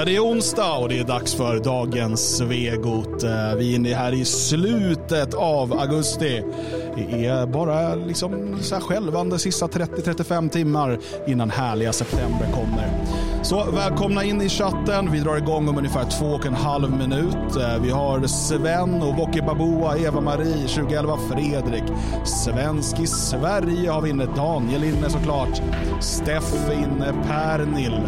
[0.00, 3.22] Ja, det är onsdag och det är dags för dagens Svegot.
[3.22, 6.42] Eh, vi är inne här i slutet av augusti.
[6.96, 12.90] Det är bara liksom så här självande sista 30-35 timmar innan härliga september kommer.
[13.42, 15.12] Så välkomna in i chatten.
[15.12, 17.56] Vi drar igång om ungefär två och en halv minut.
[17.56, 21.84] Eh, vi har Sven och Woki Baboa, Eva-Marie, 2011 Fredrik.
[22.24, 24.26] Svensk i Sverige har vi inne.
[24.36, 25.62] Daniel inne såklart.
[26.00, 27.14] Steff inne.
[27.28, 28.00] Per Nill.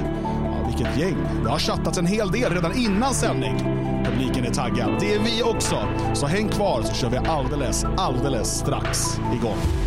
[0.82, 1.16] Vilket gäng.
[1.45, 3.59] Det har chattats en hel del redan innan sändning.
[4.04, 4.91] Publiken är taggad.
[5.00, 5.77] Det är vi också.
[6.14, 9.81] Så häng kvar så kör vi alldeles, alldeles strax igång.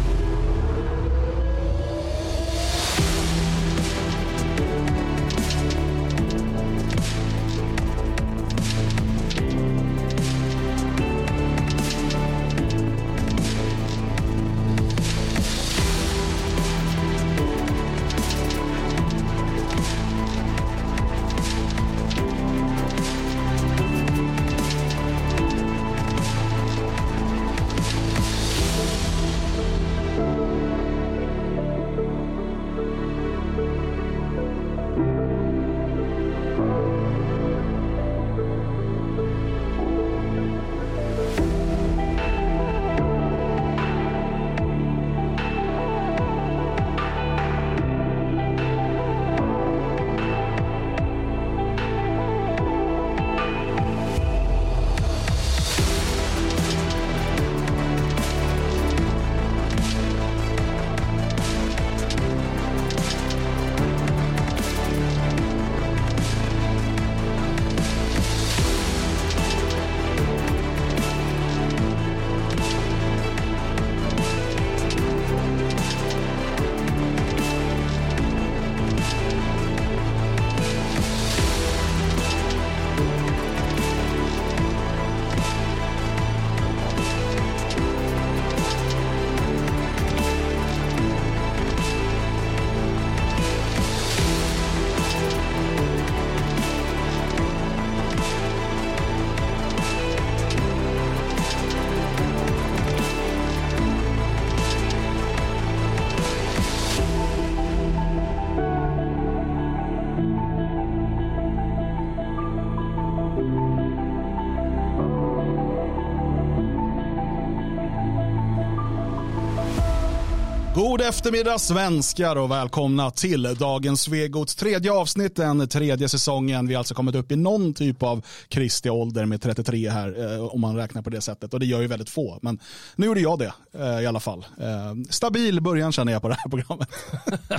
[120.95, 126.67] God eftermiddag svenskar och välkomna till dagens Svegots tredje avsnitt, den tredje säsongen.
[126.67, 130.45] Vi har alltså kommit upp i någon typ av Kristi ålder med 33 här, eh,
[130.45, 131.53] om man räknar på det sättet.
[131.53, 132.59] Och det gör ju väldigt få, men
[132.95, 134.45] nu gjorde jag det eh, i alla fall.
[134.59, 136.89] Eh, stabil början känner jag på det här programmet.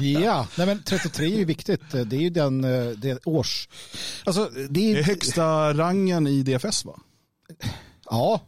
[0.25, 1.91] ja, nej men 33 är ju viktigt.
[1.91, 2.63] Det är ju den
[3.01, 3.69] det års...
[4.25, 4.95] Alltså, det, är...
[4.95, 7.01] det är högsta rangen i DFS va?
[8.11, 8.41] Ja,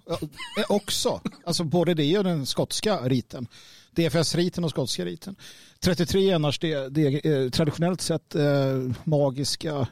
[0.69, 1.21] också.
[1.45, 3.47] Alltså både det och den skotska riten.
[3.99, 5.37] DFS-riten och skotska riten.
[5.81, 8.45] 33 är annars det, det är traditionellt sett eh,
[9.05, 9.87] magiska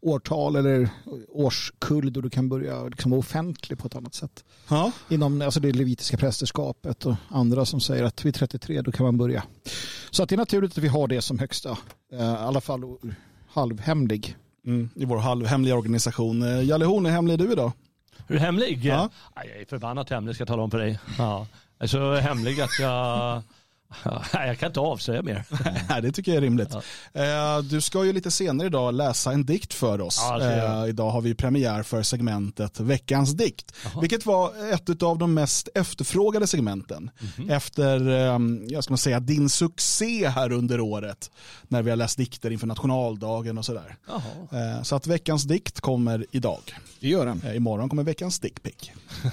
[0.00, 0.88] årtal eller
[1.28, 4.44] årskull då du kan börja liksom vara offentlig på ett annat sätt.
[4.68, 4.92] Ja.
[5.08, 9.18] Inom alltså det levitiska prästerskapet och andra som säger att vid 33 då kan man
[9.18, 9.42] börja.
[10.10, 11.78] Så att det är naturligt att vi har det som högsta,
[12.12, 12.82] eh, i alla fall
[13.48, 14.36] halvhemlig.
[14.66, 16.42] Mm, I vår halvhemliga organisation.
[16.42, 17.72] Eh, Jalle Horn, hur hemlig är du idag?
[18.26, 18.84] Hur hemlig?
[18.84, 19.10] Ja.
[19.34, 20.98] Jag är förbannat hemlig ska jag tala om för dig.
[21.18, 21.46] Ja
[21.80, 23.42] Alltså, är så hemlig att jag
[24.32, 25.44] jag kan inte avslöja mer.
[25.88, 26.74] Nej, det tycker jag är rimligt.
[27.12, 27.22] Ja.
[27.22, 30.18] Eh, du ska ju lite senare idag läsa en dikt för oss.
[30.20, 33.72] Ja, uh, idag har vi premiär för segmentet Veckans dikt.
[33.86, 34.00] Aha.
[34.00, 37.10] Vilket var ett av de mest efterfrågade segmenten.
[37.20, 37.56] Mm -hmm.
[37.56, 41.30] Efter, um, jag ska säga, din succé här under året.
[41.68, 43.96] När vi har läst dikter inför nationaldagen och sådär.
[44.08, 46.60] Uh, så att veckans dikt kommer idag.
[47.00, 47.56] Det gör den.
[47.56, 48.92] imorgon kommer veckans dickpick.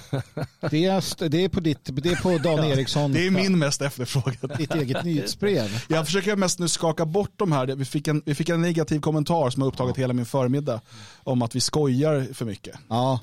[0.70, 3.12] det, är, det, är på ditt, det är på Dan Eriksson.
[3.12, 5.84] Det är min mest efterfrågade ditt eget nyhetsbrev.
[5.88, 7.66] Jag försöker mest nu skaka bort de här.
[7.66, 10.80] Vi fick en, vi fick en negativ kommentar som har upptagit hela min förmiddag
[11.24, 12.76] om att vi skojar för mycket.
[12.88, 13.20] Ja,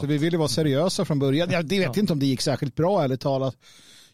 [0.00, 1.50] så vi ville vara seriösa från början.
[1.50, 2.00] Jag vet ja.
[2.00, 3.56] inte om det gick särskilt bra eller talat.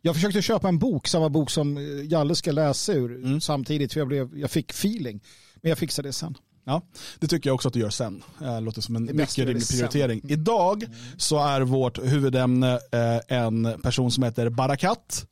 [0.05, 1.79] Jag försökte köpa en bok, samma bok som
[2.11, 3.41] Jalle ska läsa ur mm.
[3.41, 5.21] samtidigt för jag, blev, jag fick feeling.
[5.63, 6.37] Men jag fixar det sen.
[6.65, 6.83] Ja,
[7.19, 8.23] det tycker jag också att du gör sen.
[8.39, 10.21] Det låter som en mycket rimlig prioritering.
[10.21, 10.31] Sen.
[10.31, 10.85] Idag
[11.17, 15.27] så är vårt huvudämne eh, en person som heter Barakat.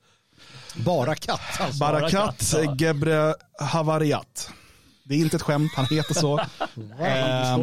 [0.77, 1.41] Bara katt.
[1.61, 1.79] Alltså.
[1.81, 4.51] Barakat Gebre Havariat.
[5.05, 6.39] Det är inte ett skämt, han heter så.
[7.01, 7.61] ehm,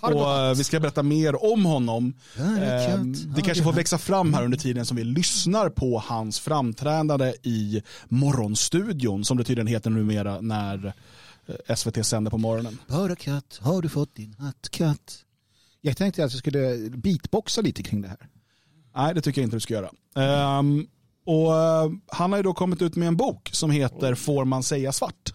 [0.00, 2.14] och vi ska berätta mer om honom.
[2.38, 7.34] Ehm, det kanske får växa fram här under tiden som vi lyssnar på hans framträdande
[7.42, 10.92] i Morgonstudion, som det tydligen heter numera när
[11.46, 12.78] eh, SVT sänder på morgonen.
[12.86, 15.24] Bara katt, har du fått din hattkatt?
[15.80, 18.28] Jag tänkte att jag skulle beatboxa lite kring det här.
[18.96, 19.90] Nej, det tycker jag inte du ska göra.
[20.58, 20.86] Ehm,
[21.28, 24.62] och eh, Han har ju då kommit ut med en bok som heter Får man
[24.62, 25.32] säga svart?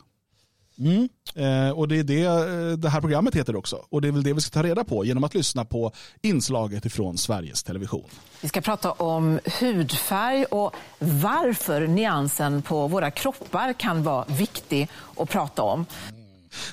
[0.79, 1.09] Mm.
[1.35, 3.85] Eh, och det är det eh, det här programmet heter också.
[3.89, 5.91] Och det är väl det vi ska ta reda på genom att lyssna på
[6.21, 8.05] inslaget ifrån Sveriges Television.
[8.41, 14.87] Vi ska prata om hudfärg och varför nyansen på våra kroppar kan vara viktig
[15.17, 15.85] att prata om.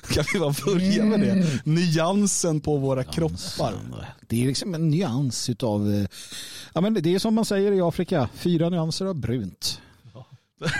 [0.09, 1.61] Kan vi bara börja med det?
[1.65, 3.73] Nyansen på våra kroppar.
[4.31, 6.07] Det är liksom en nyans utav,
[6.73, 9.81] ja men det är som man säger i Afrika, fyra nyanser av brunt.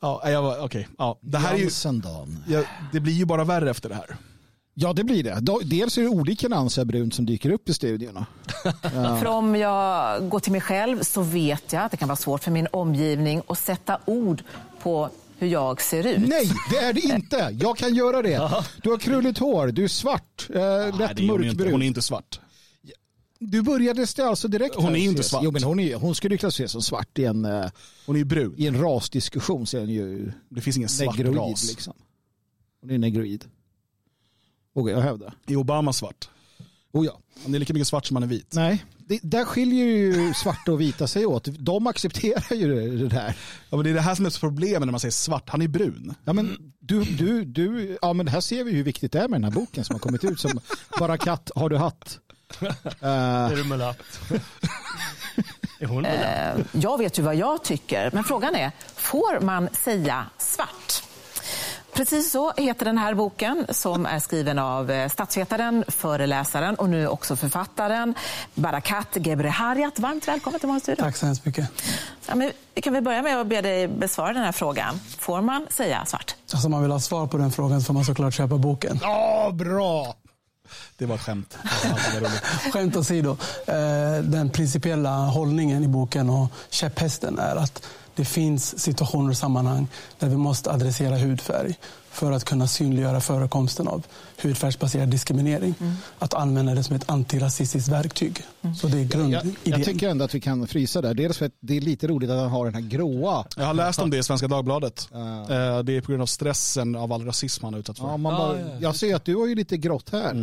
[0.00, 0.88] Ja, jag var, okej.
[0.98, 1.70] Ja, det, här är ju,
[2.46, 2.62] ja,
[2.92, 4.16] det blir ju bara värre efter det här.
[4.74, 5.40] Ja det blir det.
[5.64, 8.26] Dels är det olika nyanser av brunt som dyker upp i studierna.
[9.20, 12.44] För om jag går till mig själv så vet jag att det kan vara svårt
[12.44, 14.42] för min omgivning att sätta ord
[14.82, 16.28] på hur jag ser ut.
[16.28, 17.56] Nej, det är det inte.
[17.60, 18.50] Jag kan göra det.
[18.82, 21.56] Du har krulligt hår, du är svart, eh, Nej, lätt det är hon, inte.
[21.56, 21.72] mörkbrun.
[21.72, 22.40] hon är inte svart.
[23.50, 25.30] Du började alltså direkt Hon är och inte ses.
[25.30, 25.42] svart.
[25.44, 27.66] Jo, men hon, är, hon skulle ju klassificeras som svart i en, eh,
[28.06, 28.54] Hon är ju brun.
[28.58, 29.66] i en rasdiskussion.
[29.66, 31.36] Så är hon ju Det finns ingen svart negroid.
[31.38, 31.68] ras.
[31.70, 31.92] Liksom.
[32.80, 33.44] Hon är negroid.
[34.74, 35.32] Vågar jag hävda.
[35.46, 36.28] Är Obama svart?
[36.92, 37.18] Oh ja.
[37.44, 38.54] Han är lika mycket svart som han är vit.
[38.54, 41.48] Nej, det, där skiljer ju svarta och vita sig åt.
[41.58, 43.36] De accepterar ju det, det där.
[43.70, 45.48] Ja, men det är det här som är problemet när man säger svart.
[45.48, 46.14] Han är brun.
[46.24, 49.40] Ja, men du, du, du, ja, men här ser vi hur viktigt det är med
[49.40, 50.40] den här boken som har kommit ut.
[50.40, 50.60] Som
[50.98, 52.18] Bara katt, har du hatt?
[53.00, 53.98] Eh, Är du mulatt?
[55.80, 56.58] är hon mulatt?
[56.58, 61.02] Eh, Jag vet ju vad jag tycker, men frågan är, får man säga svart?
[61.94, 67.08] Precis så heter den här boken som är skriven av eh, statsvetaren, föreläsaren och nu
[67.08, 68.14] också författaren
[68.54, 69.98] Barakat Gebrehariat.
[69.98, 71.04] Varmt välkommen till Morgonstudion.
[71.04, 71.68] Tack så hemskt mycket.
[72.28, 75.00] Ja, men vi kan väl börja med att be dig besvara den här frågan.
[75.18, 76.34] Får man säga svart?
[76.52, 78.98] Alltså, om man vill ha svar på den frågan så får man såklart köpa boken.
[79.02, 80.14] Ja, bra!
[80.96, 81.58] Det var ett skämt.
[82.72, 83.36] Skämt åsido,
[83.66, 87.82] eh, den principiella hållningen i boken och käpphästen är att
[88.14, 89.88] det finns situationer och sammanhang
[90.18, 91.78] där vi måste adressera hudfärg
[92.12, 94.06] för att kunna synliggöra förekomsten av
[94.42, 95.74] hudfärgsbaserad diskriminering.
[96.18, 98.42] Att använda det som ett antirasistiskt verktyg.
[98.80, 99.56] Så det är Jag, grundidén.
[99.62, 101.14] jag tycker ändå att vi kan frysa där.
[101.14, 103.44] Dels för att det är lite roligt att han har den här gråa.
[103.56, 105.08] Jag har läst om det i Svenska Dagbladet.
[105.12, 105.18] Eh,
[105.82, 108.06] Det är på grund av stressen av all rasism han har utsatts för.
[108.08, 108.76] Ja, man bara, ja, ja.
[108.80, 110.34] jag ser att du har ju lite grått här.
[110.34, 110.40] Det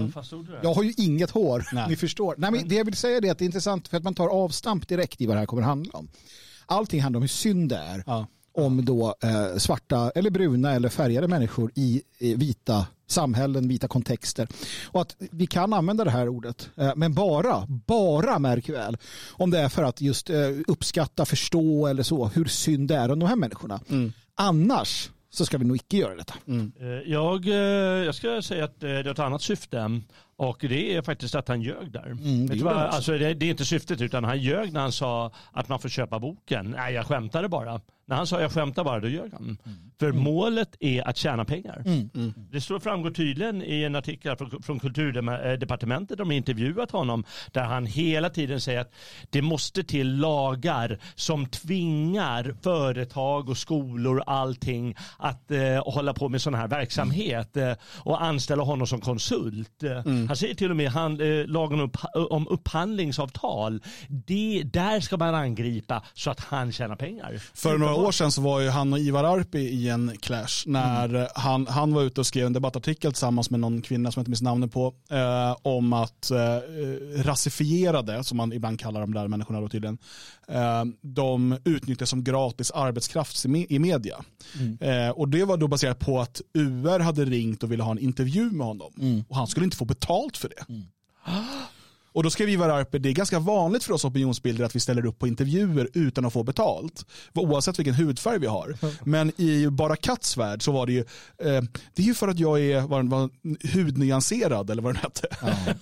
[0.51, 0.60] där?
[0.63, 1.86] Jag har ju inget hår, Nej.
[1.89, 2.36] ni förstår.
[2.38, 4.27] Nej, men det jag vill säga är att det är intressant för att man tar
[4.27, 6.07] avstamp direkt i vad det här kommer att handla om.
[6.66, 8.27] Allting handlar om hur synd det är Ja.
[8.59, 14.47] Om då eh, svarta eller bruna eller färgade människor i eh, vita samhällen, vita kontexter.
[14.85, 18.97] Och att vi kan använda det här ordet, eh, men bara, bara märk väl,
[19.31, 23.11] om det är för att just eh, uppskatta, förstå eller så, hur synd det är
[23.11, 23.79] om de här människorna.
[24.35, 26.33] Annars så ska vi nog icke göra detta.
[26.47, 27.53] Eh, Jag, eh,
[28.06, 30.01] jag ska säga att det har ett annat syfte
[30.38, 32.06] och det är faktiskt att han ljög där.
[32.06, 32.73] Mm, det vad?
[32.77, 35.89] alltså, det, det är inte syftet utan han ljög när han sa att man får
[35.89, 36.75] köpa boken.
[36.77, 37.81] Nej, jag skämtade bara.
[38.09, 39.41] När han sa jag skämtar bara, då ljög han.
[39.44, 39.57] Mm.
[40.00, 41.83] För målet är att tjäna pengar.
[42.51, 47.63] Det står, framgår tydligen i en artikel från, från kulturdepartementet, de har intervjuat honom, där
[47.63, 48.94] han hela tiden säger att
[49.29, 56.29] det måste till lagar som tvingar företag och skolor och allting att eh, hålla på
[56.29, 59.83] med sån här verksamhet eh, och anställa honom som konsult.
[60.28, 61.97] Han säger till och med han, eh, lagen om, upp,
[62.31, 67.42] om upphandlingsavtal, det, där ska man angripa så att han tjänar pengar.
[67.54, 71.29] För några år sedan så var ju han och Ivar Arpi i en clash när
[71.39, 74.29] han, han var ute och skrev en debattartikel tillsammans med någon kvinna som jag inte
[74.29, 76.37] minns namnet på eh, om att eh,
[77.15, 79.97] rasifierade, som man ibland kallar de där människorna då tydligen,
[80.47, 84.23] eh, de utnyttjas som gratis arbetskraft i, i media.
[84.79, 87.99] Eh, och det var då baserat på att UR hade ringt och ville ha en
[87.99, 89.23] intervju med honom.
[89.27, 90.73] Och han skulle inte få betalt för det.
[92.13, 95.06] Och då skrev Ivar Arpi, det är ganska vanligt för oss opinionsbildare att vi ställer
[95.06, 97.06] upp på intervjuer utan att få betalt.
[97.33, 98.78] Oavsett vilken hudfärg vi har.
[99.04, 101.61] Men i Bara Katts värld så var det ju, eh,
[101.94, 103.30] det är ju för att jag är den var,
[103.73, 105.28] hudnyanserad eller vad den hette.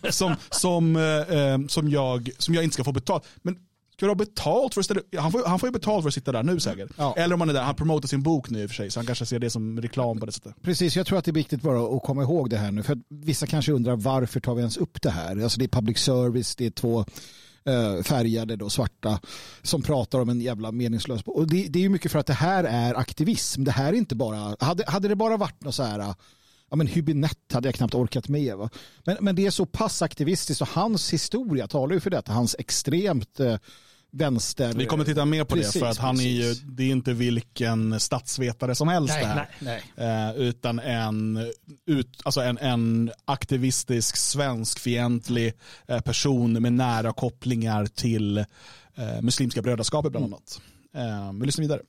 [0.12, 3.24] som, som, eh, eh, som, jag, som jag inte ska få betalt.
[3.42, 3.56] Men
[3.98, 6.14] ska du ha betalt för att ställa han får, han får ju betalt för att
[6.14, 6.92] sitta där nu säkert.
[6.98, 7.16] Ja.
[7.18, 9.00] Eller om han är där, han promotar sin bok nu i och för sig så
[9.00, 10.56] han kanske ser det som reklam på det sättet.
[10.62, 12.84] Precis, jag tror att det är viktigt bara att komma ihåg det här nu.
[12.84, 15.44] För vissa kanske undrar varför tar vi ens upp det här?
[15.44, 17.06] Alltså det är public service, det är två
[17.66, 19.20] eh, färgade då, svarta
[19.62, 21.22] som pratar om en jävla meningslös...
[21.26, 23.64] Och det, det är ju mycket för att det här är aktivism.
[23.64, 24.56] Det här är inte bara...
[24.60, 26.14] Hade, hade det bara varit något så här...
[26.70, 28.58] Ja men Hübinette hade jag knappt orkat med.
[28.58, 28.70] Va?
[29.06, 32.34] Men, men det är så pass aktivistiskt och hans historia talar ju för detta.
[32.34, 33.56] Hans extremt eh,
[34.18, 34.74] vänster.
[34.74, 36.64] Vi kommer titta mer på Precis, det för att han är ju, precis.
[36.66, 39.50] det är inte vilken statsvetare som helst Nej, det här.
[39.60, 40.30] nej, nej.
[40.30, 41.52] Eh, utan en,
[41.86, 45.54] ut, alltså en, en aktivistisk svenskfientlig
[45.88, 48.46] eh, person med nära kopplingar till eh,
[49.22, 50.62] Muslimska brödraskapet bland annat.
[50.96, 51.82] Eh, vi lyssnar vidare.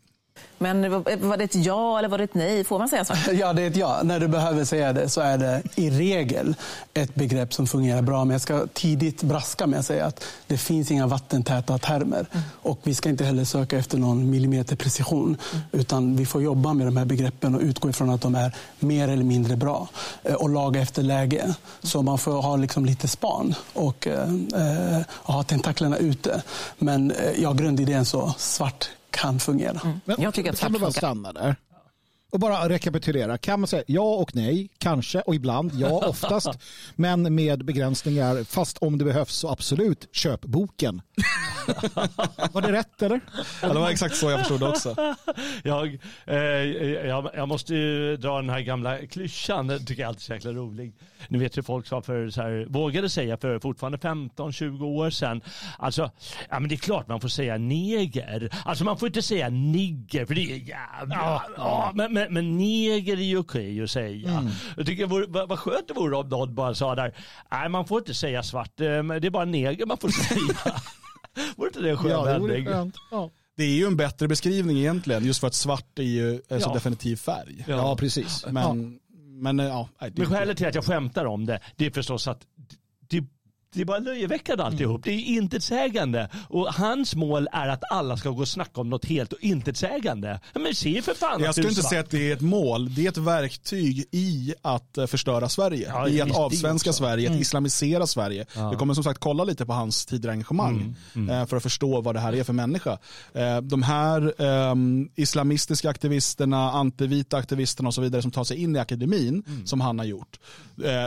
[0.60, 2.64] Men var det ett ja eller var det ett nej?
[2.64, 3.14] Får man säga så?
[3.32, 4.00] Ja, det är ett ja.
[4.02, 6.54] När du behöver säga det så är det i regel
[6.94, 8.24] ett begrepp som fungerar bra.
[8.24, 12.26] Men jag ska tidigt braska med att säga att det finns inga vattentäta termer.
[12.62, 15.36] Och vi ska inte heller söka efter någon millimeter precision.
[15.72, 19.08] Utan vi får jobba med de här begreppen och utgå ifrån att de är mer
[19.08, 19.88] eller mindre bra.
[20.22, 21.54] Eh, Och laga efter läge.
[21.82, 24.22] Så man får ha liksom lite span och, eh,
[24.54, 26.42] eh, och ha tentaklerna ute.
[26.78, 29.80] Men eh, ja, grundidén så, svart kan fungera.
[30.04, 31.56] Men Jag tycker att kan man bara stanna där?
[32.32, 33.38] Och bara rekapitulera.
[33.38, 36.50] Kan man säga ja och nej, kanske och ibland, ja oftast,
[36.96, 38.44] men med begränsningar.
[38.44, 41.02] Fast om det behövs så absolut, köp boken.
[42.52, 43.20] Var det rätt eller?
[43.62, 44.94] Ja, det var exakt så jag förstod det också.
[45.64, 50.22] Jag, eh, jag, jag måste ju dra den här gamla klyschan, den tycker jag alltid
[50.22, 50.94] är så jäkla rolig.
[51.28, 55.40] Ni vet hur folk sa för, så här, vågade säga för fortfarande 15-20 år sedan.
[55.78, 56.10] Alltså,
[56.50, 58.50] ja men det är klart man får säga neger.
[58.64, 61.42] Alltså man får inte säga nigger för det är jävla...
[61.56, 64.50] Ja, men, men, men neger är ju okej att säga.
[64.76, 67.14] Jag tycker vore, vad, vad skönt det vore om någon bara sa där,
[67.50, 70.72] nej man får inte säga svart, eh, men det är bara neger man får säga.
[71.56, 72.66] vore inte det en skön Ja, vändning?
[72.66, 72.94] skönt.
[73.10, 73.30] Ja.
[73.56, 76.68] Det är ju en bättre beskrivning egentligen, just för att svart är ju en så
[76.70, 76.74] Ja.
[76.74, 77.64] definitiv färg.
[77.68, 77.76] Ja.
[77.76, 78.42] ja, precis.
[78.46, 78.52] Ja.
[78.52, 78.98] Men,
[79.42, 82.40] men ja, Men skälet till att jag skämtar om det, det är förstås att
[83.74, 85.04] det, är bara löjeväckande alltihop.
[85.04, 86.28] Det är intetsägande.
[86.48, 90.40] Och hans mål är att alla ska gå och snacka om något helt och intetsägande.
[90.54, 92.94] Men se för fan Jag skulle inte säga att det är ett mål.
[92.94, 95.88] Det är ett verktyg i att eh, förstöra Sverige.
[95.88, 96.92] Ja, I att avsvenska.
[96.92, 98.46] Sverige, att islamisera Sverige.
[98.70, 100.96] Vi kommer som sagt kolla lite på hans tidigare engagemang
[101.30, 102.98] eh, för att förstå vad det här är för människa.
[103.32, 108.76] Eh, De här ehm, islamistiska aktivisterna, antivita aktivisterna och så vidare som tar sig in
[108.76, 110.38] i akademin, som han har gjort,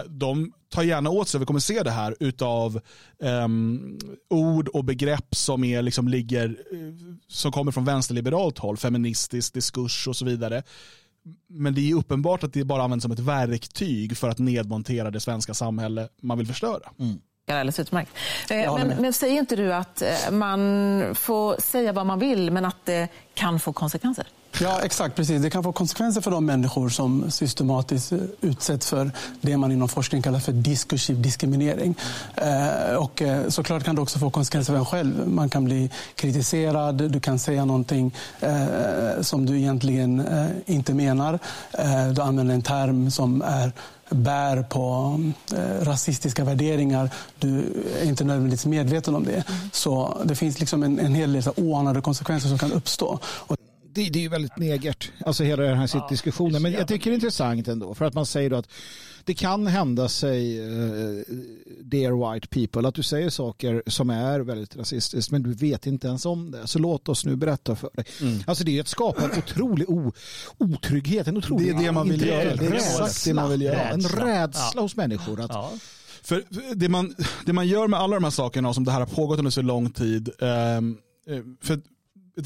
[0.08, 2.82] de tar gärna åt sig, vi kommer se det här, utav
[3.24, 4.00] ehm,
[4.30, 6.78] ord och begrepp som, är, liksom, ligger, eh,
[7.28, 10.64] som kommer från vänsterliberalt håll, feministiskt diskurs och så vidare.
[11.50, 15.20] Men det är uppenbart att det bara används som ett verktyg för att nedmontera det
[15.20, 16.92] svenska samhälle man vill förstöra.
[17.46, 18.12] Det är alldeles utmärkt.
[18.50, 22.66] Eh, Men, men säger inte du att eh, man får säga vad man vill men
[22.66, 24.28] att det kan få konsekvenser?
[24.60, 25.16] Ja, exakt.
[25.16, 25.42] precis.
[25.42, 29.90] Det kan få konsekvenser för de människor som systematiskt eh, utsätts för det man inom
[29.90, 31.96] forskning kallar för diskursiv diskriminering.
[32.36, 35.28] Eh, och eh, såklart kan det också få konsekvenser för en själv.
[35.28, 38.16] Man kan bli kritiserad, du kan säga någonting
[39.22, 40.24] som du egentligen
[40.66, 41.40] inte menar.
[42.14, 43.72] Du använder en term som är
[44.16, 45.20] bär på
[45.54, 47.10] eh, rasistiska värderingar.
[47.40, 49.44] Du är inte nödvändigtvis medveten om det.
[49.72, 53.20] Så det finns liksom en, en hel del så oanade konsekvenser som kan uppstå.
[53.24, 53.58] Och
[53.94, 56.62] det, det är ju väldigt negert, alltså hela den här diskussionen.
[56.62, 58.68] Men jag tycker det är intressant ändå, för att man säger då att
[59.24, 61.22] det kan hända sig, uh,
[61.82, 66.08] dear white people, att du säger saker som är väldigt rasistiskt, men du vet inte
[66.08, 66.68] ens om det.
[66.68, 68.06] Så låt oss nu berätta för dig.
[68.48, 70.12] Alltså det är att skapa en otrolig o,
[70.58, 72.56] otrygghet, en otrolig Det är det man vill göra.
[72.56, 73.78] Det är exakt det man vill göra.
[73.78, 74.26] Ja, en Rädsla.
[74.26, 75.42] rädsla hos människor.
[75.42, 75.72] Att, Ja.
[76.24, 76.44] För
[76.76, 79.08] det man, det man gör med alla de här sakerna och som det här har
[79.08, 80.82] pågått under så lång tid, eh,
[81.62, 81.82] för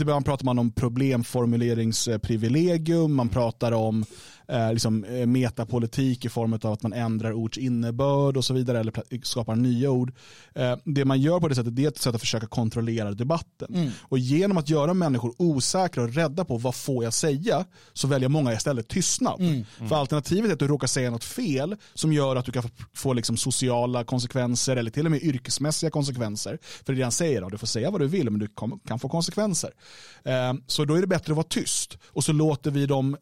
[0.01, 4.05] ibland pratar man om problemformuleringsprivilegium, man pratar om
[4.47, 8.79] eh, liksom, eh, metapolitik i form av att man ändrar ords innebörd och så vidare
[8.79, 10.13] eller skapar nya ord.
[10.55, 13.91] Eh, det man gör på det sättet det är ett sätt att försöka kontrollera debatten.
[14.01, 18.29] Och genom att göra människor osäkra och rädda på vad får jag säga så väljer
[18.29, 19.65] många istället tystnad.
[19.89, 22.69] För alternativet är att du råkar säga något fel som gör att du kan få,
[22.93, 26.59] få liksom sociala konsekvenser eller till och med yrkesmässiga konsekvenser.
[26.61, 28.47] För det är det han säger, då, du får säga vad du vill men du
[28.47, 29.71] kom, kan få konsekvenser.
[30.23, 33.17] Eh, så då är det bättre att vara tyst och så låter vi de,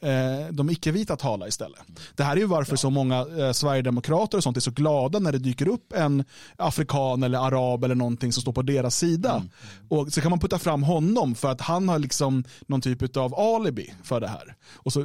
[0.51, 1.79] de icke-vita tala istället.
[2.15, 5.31] Det här är ju varför så många eh, sverigedemokrater och sånt är så glada när
[5.31, 6.23] det dyker upp en
[6.57, 9.43] afrikan eller arab eller någonting som står på deras sida.
[9.89, 13.35] Och så kan man putta fram honom för att han har liksom någon typ av
[13.35, 14.55] alibi för det här.
[14.73, 15.01] Och så,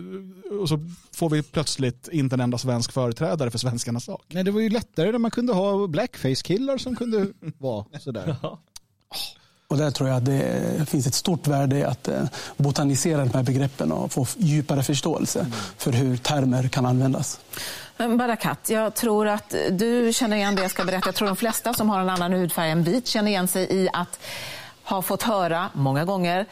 [0.60, 4.24] och så får vi plötsligt inte en enda svensk företrädare för svenskarnas sak.
[4.28, 7.26] Nej, det var ju lättare när man kunde ha blackface-killar som kunde
[7.58, 8.36] vara sådär.
[9.68, 12.24] Och där tror jag att det finns ett stort värde i att eh,
[12.56, 15.46] botanisera de här begreppen och få djupare förståelse
[15.78, 17.40] för hur termer kan användas.
[17.96, 21.08] Men Barakat, jag tror att du känner igen det jag ska berätta.
[21.08, 23.88] Jag tror de flesta som har en annan hudfärg än vit känner igen sig i
[23.92, 24.20] att
[24.84, 26.46] ha fått höra många gånger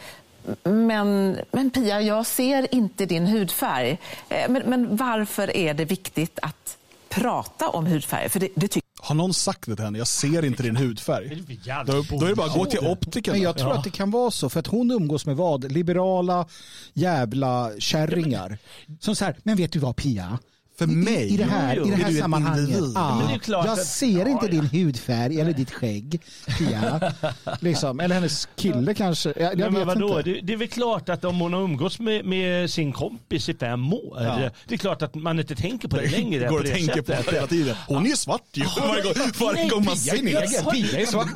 [0.62, 3.98] men, men Pia, jag ser inte din hudfärg.
[4.28, 6.75] Eh, Men, men varför är det viktigt att
[7.20, 8.28] prata om hudfärg.
[8.28, 9.98] För det, det tycker Har någon sagt det till henne?
[9.98, 11.42] Jag ser inte din hudfärg.
[11.86, 13.32] Då, då är det bara att gå till optiken.
[13.32, 15.72] Men jag tror att det kan vara så, för att hon umgås med vad?
[15.72, 16.46] Liberala
[16.92, 18.58] jävla kärringar.
[19.00, 20.38] Som så här, men vet du vad Pia?
[20.78, 22.80] För mig I det här, jo, i det är här sammanhanget.
[22.94, 24.50] Ja, jag att- ser ja, inte ja.
[24.50, 26.20] din hudfärg eller ditt skägg,
[26.58, 27.12] Pia.
[27.60, 28.00] liksom.
[28.00, 29.32] Eller hennes kille kanske.
[29.36, 30.22] Jag, jag men vadå?
[30.24, 33.54] Det, det är väl klart att om hon har umgåtts med, med sin kompis i
[33.54, 36.48] fem år, det är klart att man inte tänker på det längre.
[36.48, 37.76] går det tänker på det hela tiden.
[37.88, 38.64] Hon är ju svart ju.
[38.80, 41.28] Varje gång, varje gång man ser neger, Pia är svart.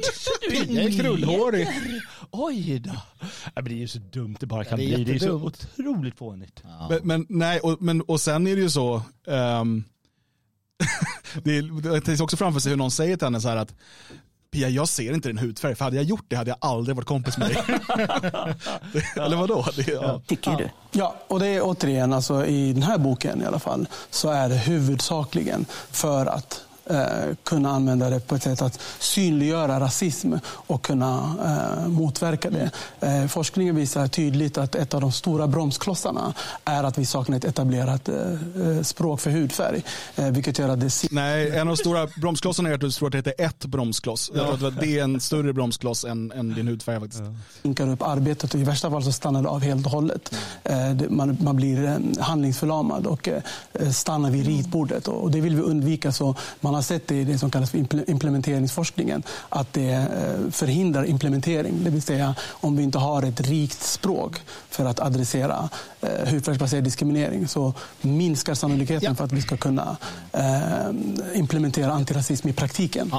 [0.50, 1.68] Pia är krullhårig.
[2.30, 2.92] Oj då.
[3.60, 5.04] Ja, det är ju så dumt det bara kan Ja, det bli.
[5.04, 6.62] Det är så otroligt fånigt.
[6.90, 9.02] Men, men, nej, och, men, och sen är det ju så.
[9.26, 9.84] ehm,
[11.44, 13.74] det är, också framför sig hur någon säger till henne så här att
[14.52, 15.74] Pia, jag ser inte din hudfärg.
[15.74, 17.62] För hade jag gjort det hade jag aldrig varit kompis med dig.
[18.92, 19.66] Det- Eller vadå?
[19.76, 20.22] Det, ja.
[20.26, 20.70] tycker du.
[20.92, 24.48] Ja, och det är återigen, alltså, i den här boken i alla fall, så är
[24.48, 30.82] det huvudsakligen för att eh, kunna använda det på ett sätt att synliggöra rasism och
[30.82, 32.70] kunna eh, motverka det.
[33.00, 37.44] Eh, forskningen visar tydligt att ett av de stora bromsklossarna är att vi saknar ett
[37.44, 38.14] etablerat eh,
[38.76, 39.82] eh, språk för hudfärg.
[40.16, 43.08] Eh, vilket gör att det Nej, en av de stora bromsklossarna är att du tror
[43.08, 44.30] att det heter ett bromskloss.
[44.34, 47.22] Jag tror att det är en större bromskloss än, än din hudfärg faktiskt.
[47.62, 50.34] sinkar upp arbetet och i värsta fall så stannar det av helt och hållet.
[50.64, 50.76] Eh,
[51.08, 55.08] Man, man blir handlingsförlamad och eh, stannar vid ritbordet.
[55.08, 56.12] Och och det vill vi undvika.
[56.12, 60.50] Så man har sett det i det som kallas för imple- implementeringsforskningen att det eh,
[60.50, 61.84] förhindrar implementering.
[61.84, 64.36] Det vill säga om vi inte har ett rikt språk
[64.70, 65.68] för att adressera
[66.00, 69.14] eh, hudfärgsbaserad diskriminering så minskar sannolikheten Ja.
[69.14, 69.96] för att vi ska kunna
[70.32, 73.12] eh, implementera antirasism i praktiken.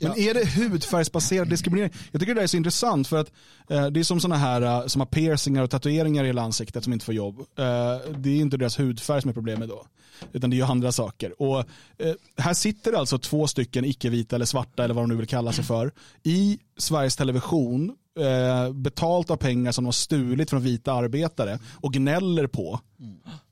[0.00, 1.92] Men är det hudfärgsbaserad diskriminering?
[2.12, 3.28] Jag tycker det är så intressant för att
[3.68, 7.04] det är som sådana här som har piercingar och tatueringar i hela ansiktet som inte
[7.04, 7.36] får jobb.
[8.16, 9.84] Det är inte deras hudfärg som är problemet då.
[10.32, 11.42] Utan det är ju andra saker.
[11.42, 15.28] Och eh, här sitter alltså två stycken icke-vita eller svarta eller vad de nu vill
[15.28, 20.62] kalla sig för i Sveriges Television eh, betalt av pengar som de har stulit från
[20.62, 22.80] vita arbetare och gnäller på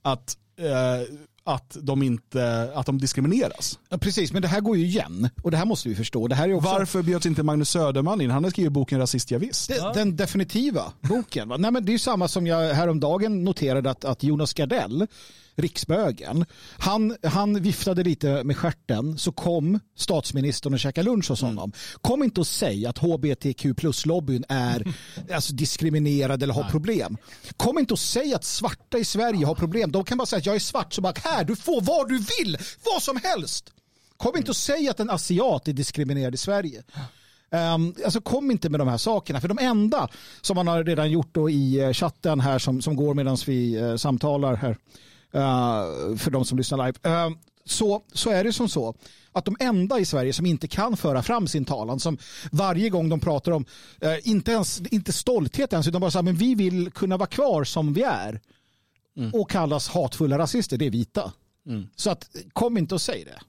[0.03, 3.79] att eh, att de, inte, att de diskrimineras.
[3.89, 5.29] Ja, precis, men det här går ju igen.
[5.43, 6.29] Och det här måste vi förstå.
[6.29, 8.31] Det här är också Varför bjöds inte Magnus Söderman in?
[8.31, 9.69] Han har skrivit boken Rasist jag visst.
[9.69, 11.49] det, den definitiva boken.
[11.49, 11.57] Va?
[11.57, 15.07] Nej, men det är ju samma som jag häromdagen noterade att, att Jonas Gardell,
[15.56, 16.45] riksbögen,
[16.78, 21.73] han, han viftade lite med skärten så kom statsministern och käkade lunch hos honom.
[22.00, 24.95] Kom inte och säg att hbtq plus-lobbyn är
[25.34, 27.16] alltså, diskriminerad eller har problem.
[27.56, 29.92] Kom inte och säg att svarta i Sverige har problem.
[29.92, 32.19] De kan bara säga att jag är svart så bara här, du får vad du
[32.19, 33.73] vill, vad som helst.
[34.16, 36.82] Kom inte och säg att en asiat är diskriminerad i Sverige.
[37.50, 39.40] Um, alltså kom inte med de här sakerna.
[39.40, 40.08] För de enda
[40.40, 43.75] som man har redan gjort då i eh, chatten här som, som går medan vi
[43.75, 44.76] eh, samtalar här.
[45.32, 46.99] Eh, för de som lyssnar live.
[47.02, 47.30] eh,
[47.65, 48.95] så, så är det som så
[49.32, 52.19] att de enda i Sverige som inte kan föra fram sin talan, som
[52.50, 53.65] varje gång de pratar om,
[54.00, 57.26] eh, inte, ens, inte stolthet ens, utan bara så här, men vi vill kunna vara
[57.26, 58.41] kvar som vi är
[59.32, 61.32] och kallas hatfulla rasister, det är vita.
[61.97, 63.41] Så att kom inte och säg det.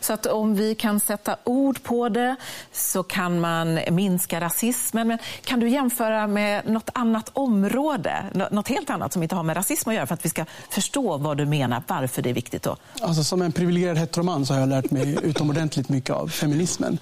[0.00, 2.36] Så att om vi kan sätta ord på det
[2.72, 5.08] så kan man minska rasismen.
[5.08, 9.42] Men kan du jämföra med något annat område, Nå- något helt annat som inte har
[9.42, 12.34] med rasism att göra för att vi ska förstå vad du menar, varför det är
[12.34, 12.76] viktigt då?
[13.00, 16.98] Alltså, som en privilegierad heteroman så har jag lärt mig utomordentligt mycket av feminismen.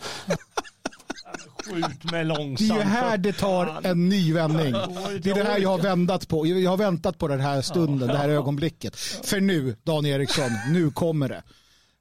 [1.66, 2.70] Skjut med långsamt.
[2.74, 4.72] Det är här det tar en ny vändning.
[5.22, 6.46] Det är det här jag har väntat på.
[6.46, 8.96] Jag har väntat på den här stunden, det här ögonblicket.
[9.24, 11.42] För nu, Dan Eriksson, nu kommer det.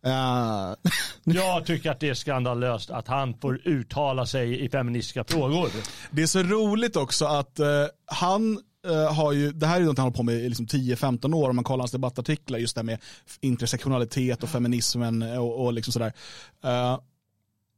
[0.05, 0.75] Uh,
[1.33, 5.69] Jag tycker att det är skandalöst att han får uttala sig i feministiska frågor.
[6.11, 7.67] Det är så roligt också att eh,
[8.05, 10.65] han eh, har ju, det här är något han har hållit på med i liksom
[10.65, 12.99] 10-15 år om man kollar hans debattartiklar, just det här med
[13.41, 16.13] intersektionalitet och feminismen och, och liksom sådär.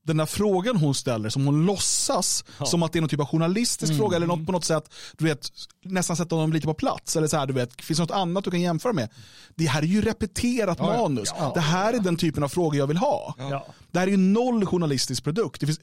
[0.08, 3.26] Den där frågan hon ställer som hon låtsas som att det är någon typ av
[3.26, 5.52] journalistisk fråga eller något på något sätt, du vet,
[5.84, 8.44] nästan sätta honom lite på plats eller så här, du vet, finns det något annat
[8.44, 9.10] du kan jämföra med?
[9.56, 11.34] Det här är ju repeterat manus.
[11.54, 13.36] Det här är den typen av frågor jag vill ha.
[13.38, 13.66] Ja.
[13.92, 15.60] Det här är ju noll journalistisk produkt.
[15.62, 15.80] Det finns,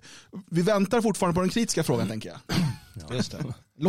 [0.50, 2.56] vi väntar fortfarande på den kritiska frågan tänker jag.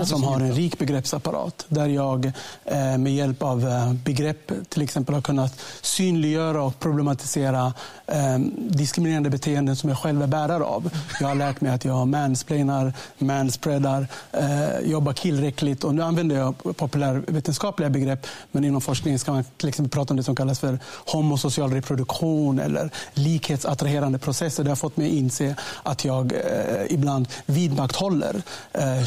[0.06, 2.26] Som har en rik begreppsapparat där jag
[2.66, 7.74] eh, med hjälp av eh, begrepp till exempel har kunnat synliggöra och problematisera
[8.08, 10.90] eh, diskriminerande beteenden som jag själv är bärare av.
[11.20, 14.08] Jag har lärt mig att jag mansplainar, manspreadar,
[14.84, 19.92] jobbar killräckligt och nu använder jag populärvetenskapliga begrepp men inom forskningen ska man till exempel
[19.92, 24.64] prata om det som kallas för homosocial reproduktion eller likhetsattraherande processer.
[24.64, 26.34] Det har fått mig att inse att jag
[26.90, 28.42] ibland vidmakthåller
[28.74, 29.04] eh,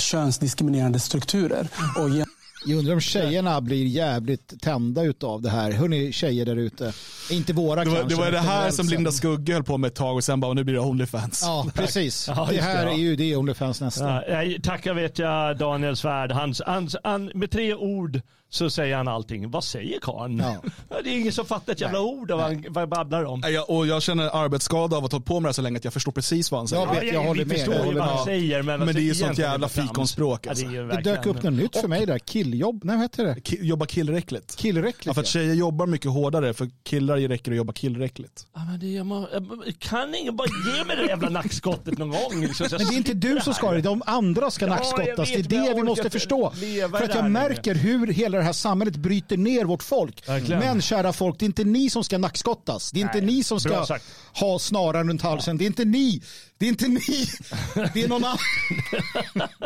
[0.68, 1.68] könsdiskriminerande strukturer.
[1.98, 2.24] Och ge-
[2.66, 5.72] Jag undrar om tjejerna blir jävligt tända utav det här.
[5.72, 6.92] Hörni tjejer där ute.
[7.30, 8.16] Inte våra Det var, kanske.
[8.16, 9.12] det var det här som Linda.
[9.12, 11.42] Skugge höll på med ett tag och sen bara, nu blir det Onlyfans.
[11.46, 12.28] Ja, precis.
[12.28, 12.96] Ja, det här det, ja.
[12.96, 14.04] är ju det Onlyfans nästa.
[14.28, 16.32] Ja, jag tackar vet jag Daniel Svärd.
[16.32, 19.50] Hans, hans, han, med tre ord så säger han allting.
[19.50, 20.38] Vad säger karln?
[20.38, 20.62] Ja.
[21.04, 23.40] Det är ingen som fattar ett jävla ord av vad han, vad han babblar om.
[23.40, 25.62] Nej, Jag, och jag känner arbetsskada av att ha hållit på med det här så
[25.62, 26.86] länge att jag förstår precis vad han säger.
[26.86, 27.56] Jag vet, jag håller vi med.
[27.56, 28.62] förstår Jag ju vad han säger.
[28.62, 30.64] Men, Men det är ju sånt jävla fikonspråk, alltså.
[30.64, 32.18] Ja, det, Det dök upp något nytt för mig där.
[32.18, 32.80] Killjobb.
[32.84, 33.34] Nej, vad heter det?
[33.34, 34.56] Ki- Jobba killräckligt.
[34.56, 35.06] Killräckligt.
[35.06, 35.40] Ja, för att ja.
[35.40, 38.46] tjejer jobbar mycket hårdare, för killar räcker att jobba killräckligt.
[38.54, 39.28] Ja, men det, jag må,
[39.78, 42.40] kan ingen bara ge mig det jävla nackskottet någon gång?
[42.40, 44.70] Liksom, så jag Men det är inte du som ska det, de andra ska jag
[44.70, 45.28] nackskottas.
[45.28, 46.52] Det är det jag vi måste förstå.
[46.90, 50.28] För att jag märker hur hela det här samhället bryter ner vårt folk.
[50.28, 50.60] Verkligen.
[50.60, 52.90] Men kära folk, det är inte ni som ska nackskottas.
[52.90, 53.86] Det är inte Nej, ni som ska
[54.32, 55.58] ha snaran runt halsen.
[55.58, 56.22] Det är inte ni.
[56.58, 57.26] Det är inte ni.
[57.94, 58.38] Det är någon annan.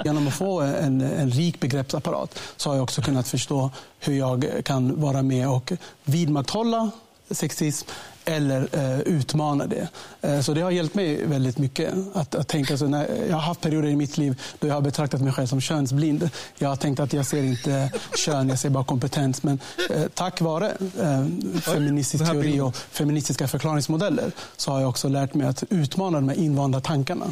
[0.04, 4.46] Genom att få en, en rik begreppsapparat så har jag också kunnat förstå hur jag
[4.64, 5.72] kan vara med och
[6.04, 6.90] vidmakthålla
[7.30, 7.88] sexism
[8.24, 9.88] eller eh, utmana det.
[10.20, 12.86] Eh, så det har hjälpt mig väldigt mycket att, att tänka så.
[12.86, 15.60] När, jag har haft perioder i mitt liv då jag har betraktat mig själv som
[15.60, 16.30] könsblind.
[16.58, 19.42] Jag har tänkt att jag ser inte kön, jag ser bara kompetens.
[19.42, 20.66] Men eh, tack vare
[21.00, 26.28] eh, feministisk teori och feministiska förklaringsmodeller så har jag också lärt mig att utmana de
[26.28, 27.26] här invanda tankarna.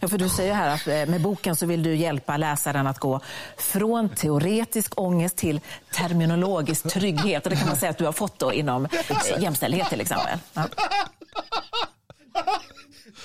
[0.00, 2.98] Ja, för du säger här att eh, med boken så vill du hjälpa läsaren att
[2.98, 3.20] gå
[3.58, 5.60] från teoretisk ångest till
[5.94, 7.44] terminologisk trygghet.
[7.44, 10.07] Och det kan man säga att du har fått då inom eh, jämställdhet till exempel.
[10.10, 10.38] Ja.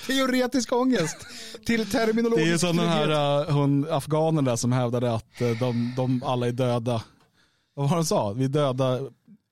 [0.06, 1.16] Teoretisk ångest
[1.66, 5.58] till Det är ju terminologisk som den här hon, afghanen där som hävdade att uh,
[5.60, 7.02] de, de alla är döda.
[7.74, 8.32] Vad var han sa?
[8.32, 9.00] Vi är döda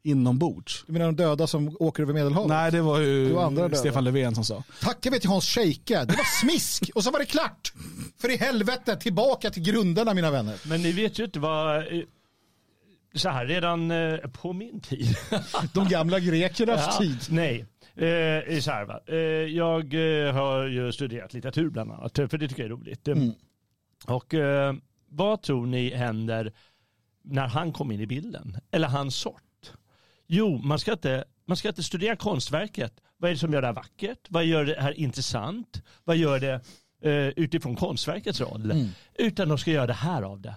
[0.05, 0.85] inombords.
[0.87, 2.49] Du menar de döda som åker över Medelhavet?
[2.49, 3.75] Nej, det var ju Det var.
[3.75, 4.63] Stefan Löfven som sa.
[4.81, 6.05] Tack jag vet till Hans Scheike.
[6.05, 7.73] Det var smisk och så var det klart.
[8.21, 10.57] För i helvete, tillbaka till grunderna mina vänner.
[10.65, 11.85] Men ni vet ju inte vad...
[13.15, 15.17] eh, Så här, redan eh, på min tid.
[15.75, 17.19] De gamla grekernas Ja, tid.
[17.31, 17.61] Nej.
[17.95, 19.01] Eh, så här, va?
[19.07, 19.17] Eh,
[19.57, 19.95] jag
[20.27, 23.09] eh, har ju studerat litteratur bland annat, för det tycker jag är roligt.
[23.09, 23.33] Eh, Mm.
[24.07, 24.75] Och eh,
[25.09, 26.53] vad tror ni händer
[27.25, 28.57] när han kom in i bilden?
[28.71, 29.73] Eller hans sort?
[30.27, 32.93] Jo, man ska inte, man ska inte studera konstverket.
[33.17, 34.19] Vad är det som gör det här vackert?
[34.29, 35.83] Vad gör det här intressant?
[36.05, 36.61] Vad gör det
[37.11, 38.71] eh, utifrån konstverkets roll?
[38.71, 38.89] Mm.
[39.15, 40.55] Utan de ska göra det här av det.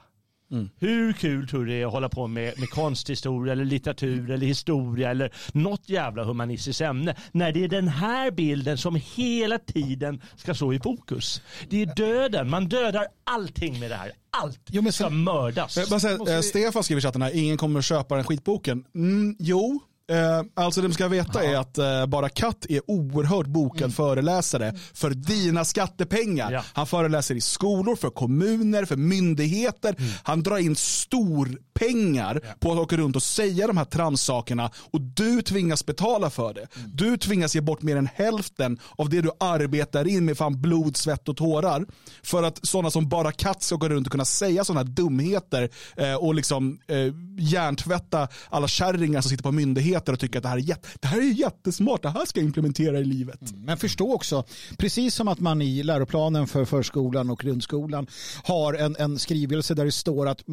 [0.79, 4.47] Hur kul tror du det är att hålla på med, med konsthistoria eller litteratur eller
[4.47, 10.21] historia eller något jävla humanistiskt ämne när det är den här bilden som hela tiden
[10.35, 11.41] ska stå i fokus.
[11.69, 14.11] Det är döden, man dödar allting med det här.
[14.37, 15.77] Allt Jo, men ska sen- mördas.
[15.77, 18.15] Jag bara säga, Måste eh, vi- Stefan skriver i chatten här, ingen kommer att köpa
[18.15, 18.83] den skitboken.
[18.95, 19.79] Mm, jo,
[20.11, 24.73] eh, alltså det de ska veta är att eh, Bara Katt är oerhört bokad föreläsare
[24.93, 26.51] för dina skattepengar.
[26.51, 26.63] Ja.
[26.73, 29.95] Han föreläser i skolor, för kommuner, för myndigheter.
[30.23, 35.41] Han drar in storpengar på att åka runt och säga de här transsakerna och du
[35.41, 36.67] tvingas betala för det.
[36.85, 40.97] Du tvingas ge bort mer än hälften av det du arbetar in med fan blod,
[40.97, 41.85] svett och tårar
[42.23, 46.15] för att sådana som Bara Katt ska gå runt och kunna säga sådana dumheter eh,
[46.15, 46.97] och liksom eh,
[47.37, 51.07] hjärntvätta alla kärringar som sitter på myndigheter och tycker att det här är, jätte, det
[51.07, 53.39] här är jättesmart, det här ska jag implementera i livet.
[53.55, 54.43] Men förstå också,
[54.77, 58.07] precis som att man i läroplanen för förskolan och grundskolan
[58.43, 60.43] har en, en skrivelse där det står att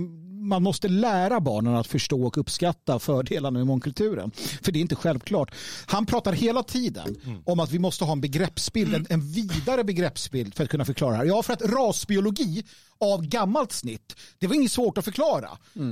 [0.43, 4.31] man måste lära barnen att förstå och uppskatta fördelarna med mångkulturen.
[4.63, 5.55] För det är inte självklart.
[5.87, 10.55] Han pratar hela tiden om att vi måste ha en begreppsbild, en, en vidare begreppsbild
[10.55, 11.25] för att kunna förklara det här.
[11.25, 12.65] Ja, för att rasbiologi
[13.01, 15.49] av gammalt snitt, det var inget svårt att förklara.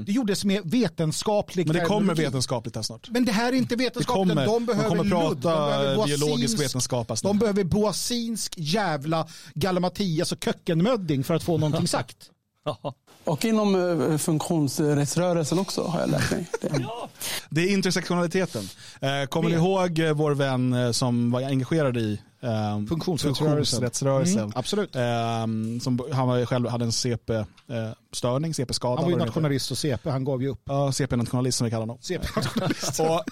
[0.06, 3.08] Det gjordes med vetenskaplig Men det kommer vetenskapligt här snart.
[3.10, 7.08] Men det här är inte kommer, de behöver ludd, de prata behöver biologisk boasinsk- vetenskap
[7.08, 7.30] här snart.
[7.30, 12.16] De behöver boasinsk jävla galimatias och kökkenmödding för att få någonting sagt.
[13.24, 13.74] Och inom
[14.10, 16.46] eh, funktionsrättsrörelsen också har jag lärt mig.
[16.60, 16.86] Det.
[17.50, 18.68] Det är intersektionaliteten.
[19.00, 23.56] Eh, kommer ni ihåg eh, vår vän som var engagerad i eh, Funktionsrättsrörelsen.
[23.56, 24.38] funktionsrättsrörelsen?
[24.38, 24.96] Mm, absolut.
[24.96, 25.02] Eh,
[25.82, 29.02] som, han var själv hade en CP-störning, CP-skada.
[29.02, 30.62] Han var ju nationalist och CP, han gav ju upp.
[30.64, 31.98] Ja, CP-nationalist som vi kallar honom.
[32.00, 33.00] CP-nationalist.
[33.00, 33.22] Och,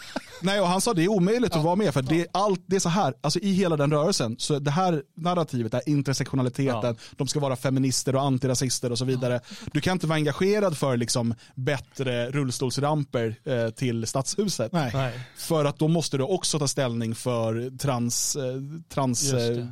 [0.42, 2.76] nej, och han sa det är omöjligt att vara med för det är, allt, det
[2.76, 6.94] är så här, alltså i hela den rörelsen, så det här narrativet, här intersektionaliteten, Ja.
[7.16, 9.40] de ska vara feminister och antirasister och så vidare.
[9.72, 14.72] Du kan inte vara engagerad för liksom bättre rullstolsramper eh, till stadshuset.
[14.72, 14.90] Nej.
[14.94, 15.20] Nej.
[15.36, 18.42] För att då måste du också ta ställning för trans, eh,
[18.88, 19.66] trans eh,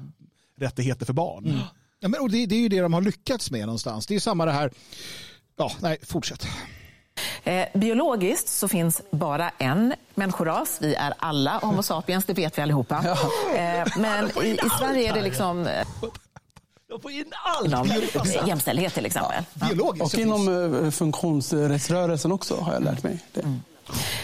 [0.58, 1.60] rättigheter för barn.
[2.00, 4.06] Ja, men, och det, det är ju det de har lyckats med någonstans.
[4.06, 4.70] Det är samma det här,
[5.58, 6.46] ja, nej, fortsätt.
[7.46, 10.76] Eh, biologiskt så finns bara en människoras.
[10.80, 13.04] Vi är alla Homo sapiens, det vet vi allihopa.
[13.56, 15.66] Eh, men i, i Sverige är det liksom...
[15.66, 15.86] eh,
[16.88, 17.66] De får in allt.
[17.66, 19.44] Inom jämställdhet till exempel.
[19.54, 20.14] Biologiskt.
[20.14, 23.18] Och inom finns- eh, funktionsrättsrörelsen också har jag lärt mig.
[23.32, 23.58] Det.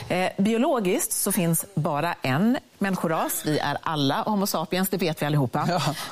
[0.09, 3.43] Eh, biologiskt så finns bara en människoras.
[3.47, 5.69] Vi är alla Homo sapiens, det vet vi allihopa.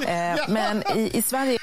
[0.06, 1.58] Eh, men i, i Sverige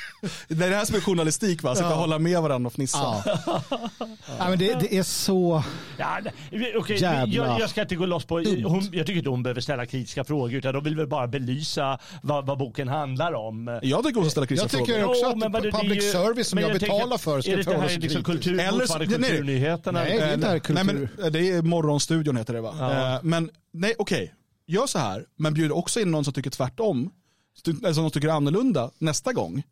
[0.48, 1.76] Det är det här som är journalistik, va?
[1.76, 2.98] Sitta och hålla med varandra och fnissa.
[2.98, 3.24] Ja.
[4.40, 5.64] ja, men det, det är så...
[5.98, 6.20] Ja,
[6.78, 8.36] okej, Jävla jag, jag ska inte gå loss på...
[8.66, 12.00] Hon, jag tycker inte hon behöver ställa kritiska frågor utan de vill väl bara belysa
[12.22, 13.80] vad, vad boken handlar om.
[13.84, 15.10] Jag tycker hon ska ställa kritiska Jag tycker frågor.
[15.10, 17.52] också Jo, att men vad det- public ju- service som jag, jag betalar för ska
[17.52, 20.00] är det det förhålla här sig liksom kultur, Eller- nej, kulturnyheterna?
[20.00, 20.84] Nej, det är inte här kultur.
[20.84, 22.76] Nej, men, det är Morgonstudion heter det va?
[22.80, 23.14] Ja.
[23.16, 24.34] Eh, Men nej, okej.
[24.68, 27.12] Gör så här, men bjud också in någon som tycker tvärtom.
[27.68, 29.64] Eller som tycker annorlunda nästa gång.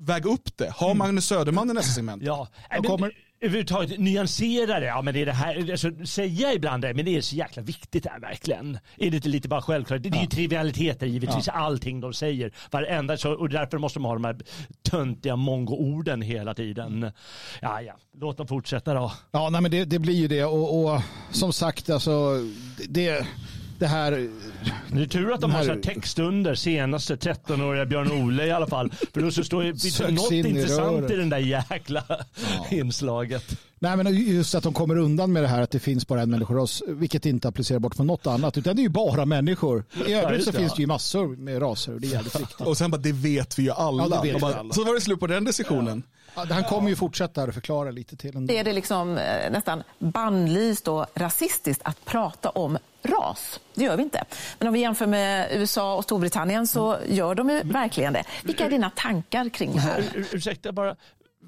[0.00, 0.70] Väg upp det.
[0.70, 2.22] Ha Magnus Söderman i nästa segment.
[2.22, 4.86] Ja, Jag kommer- överhuvudtaget nyansera det.
[4.86, 7.62] Ja, men det är det här, alltså, säga ibland det, men det är så jäkla
[7.62, 8.78] viktigt det här verkligen.
[8.98, 10.02] Är det inte lite bara självklart?
[10.02, 12.52] Det är ju trivialiteter givetvis, allting de säger.
[12.70, 14.36] Varenda, så, och därför måste man ha de här
[14.90, 17.12] töntiga mongo-orden hela tiden.
[17.60, 19.12] Ja, ja, låt dem fortsätta då.
[19.30, 20.44] Ja, nej, men det, det blir ju det.
[20.44, 22.40] Och, och som sagt, alltså,
[22.88, 23.26] det,
[23.78, 24.28] det här...
[24.92, 28.46] Det är tur att de Den har här- så här text under senaste 13-åriga Björn-Ole
[28.46, 28.92] i alla fall.
[29.14, 31.10] För då så står det något in i intressant röret.
[31.10, 32.02] i den där jäkla
[32.70, 33.44] inslaget.
[33.78, 36.30] Nej, men just att de kommer undan med det här att det finns bara en
[36.30, 39.84] människoras, vilket inte applicerar bort på något annat, utan det är ju bara människor.
[40.06, 40.76] I Ja, övrigt så finns ja.
[40.76, 42.60] det ju massor med raser och det är jävligt viktigt.
[42.60, 44.02] Och sen bara, det vet vi ju alla.
[44.02, 44.72] Ja, Och bara, vi alla.
[44.74, 46.02] Så var det slut på den diskussionen.
[46.36, 48.36] Ja, Han kommer ju fortsätta här och förklara lite till.
[48.36, 53.60] En är det liksom eh, nästan bannlyst och rasistiskt att prata om ras.
[53.74, 54.24] Det gör vi inte.
[54.58, 58.24] Men om vi jämför med USA och Storbritannien så gör de ju verkligen det.
[58.44, 60.04] Vilka är dina tankar kring det här?
[60.14, 60.96] Ur, ursäkta bara.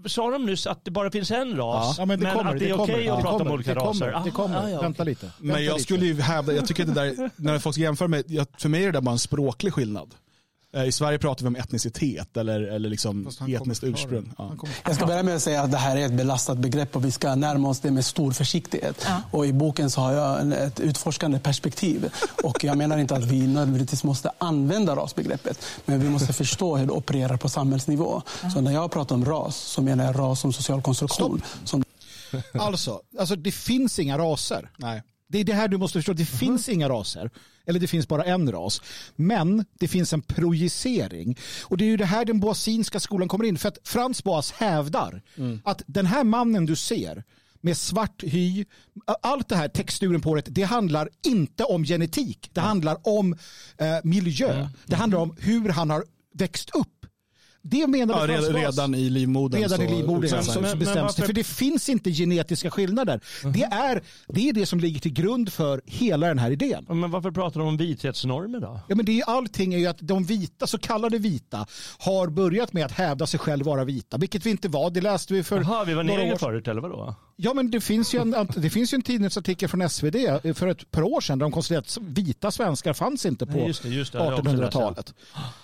[0.07, 1.99] Sa de nyss att det bara finns en ras?
[1.99, 2.53] Ja, men det kommer.
[2.53, 4.25] att det är okej att det prata om kommer, olika det kommer, raser?
[4.25, 4.64] Det kommer.
[4.64, 5.31] Ah, ja, Vänta lite.
[5.38, 5.85] Men Vänta jag lite.
[5.85, 8.25] skulle ju hävda, jag tycker att det där, när folk jämför med,
[8.59, 10.14] för mig är det där bara en språklig skillnad.
[10.75, 14.33] Eh, I Sverige pratar vi om etnicitet eller, eller liksom etniskt ursprung.
[14.39, 14.53] Ja.
[14.85, 17.11] Jag ska börja med att säga att det här är ett belastat begrepp och vi
[17.11, 19.07] ska närma oss det med stor försiktighet.
[19.31, 22.11] Och I boken så har jag ett utforskande perspektiv.
[22.45, 26.87] Och Jag menar inte att vi nödvändigtvis måste använda rasbegreppet, men vi måste förstå hur
[26.87, 28.23] det opererar på samhällsnivå.
[28.55, 31.43] Så när jag pratar om ras så menar jag ras som social konstruktion.
[31.65, 31.85] Som
[32.59, 34.71] Alltså, alltså, det finns inga raser.
[34.77, 35.03] Nej.
[35.29, 36.12] Det är det här du måste förstå.
[36.12, 37.31] Det finns inga raser.
[37.67, 38.83] Eller det finns bara en ras.
[39.17, 41.38] Men det finns en projicering.
[41.62, 43.59] Och det är ju det här den boasinska skolan kommer in.
[43.59, 45.23] För att Frans Boas hävdar
[45.64, 47.25] att den här mannen du ser
[47.61, 48.64] med svart hy,
[49.23, 52.51] allt det här texturen på det, det handlar inte om genetik.
[52.53, 53.33] Det handlar om
[53.79, 54.69] eh, miljö.
[54.87, 56.98] Det handlar om hur han har växt upp.
[57.62, 59.61] Det menar Ja, redan, redan i livmodern.
[59.61, 60.62] Redan i så livmodern utsätts så, han.
[60.62, 61.27] Men- så men bestäms det.
[61.27, 63.21] För det finns inte genetiska skillnader.
[63.55, 66.87] Det, är, det är det som ligger till grund för hela den här idén.
[66.88, 68.81] Men varför pratar de om vithetsnormer då?
[68.88, 71.66] Ja, men det är, allting är ju att de vita, så kallade vita,
[71.99, 74.16] har börjat med att hävda sig själv vara vita.
[74.18, 74.90] Vilket vi inte var.
[74.90, 77.14] Det läste vi för Jaha, vi var år förut eller vadå?
[77.40, 80.16] Ja, men det finns ju en, det finns ju en tidningsartikel från SvD
[80.55, 83.66] för ett par år sedan där de konstaterade att vita svenskar fanns inte på Nej,
[83.66, 84.18] just det, just det.
[84.18, 85.14] Det har jag också 1800-talet.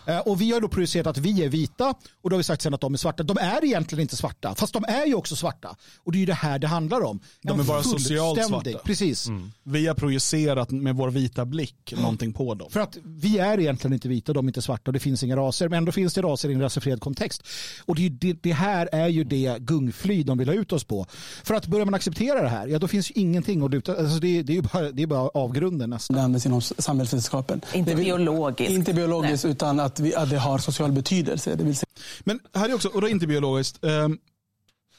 [0.06, 2.62] Eh, Och vi har då projicerat att vi är vita och då har vi sagt
[2.62, 3.22] sen att de är svarta.
[3.22, 5.76] De är egentligen inte svarta, fast de är ju också svarta.
[5.98, 7.20] Och det är ju det här det handlar om.
[7.42, 8.78] De är bara socialt svarta.
[8.84, 9.28] Precis.
[9.62, 12.70] Vi har projicerat med vår vita blick någonting på dem.
[12.70, 15.22] För att vi är egentligen inte vita och de är inte svarta och det finns
[15.22, 15.68] inga raser.
[15.68, 17.42] Men ändå finns det raser i en rasifierad kontext.
[17.84, 21.06] Och det, det, det här är ju det gungfly de vill ha ut oss på.
[21.44, 23.96] För att börjar man acceptera det här, ja då finns ju ingenting att luta.
[23.96, 26.16] Alltså det, det, är ju bara, det är bara avgrunden nästan.
[26.16, 27.60] det används inom samhällsvetenskapen.
[27.74, 28.70] Inte Det vill- biologiskt.
[28.72, 31.54] Inte biologiskt, utan att, vi, att det har social betydelse.
[31.56, 31.86] Det vill säga
[32.24, 33.84] Men här är också, och det är inte biologiskt.
[33.84, 34.18] ehm,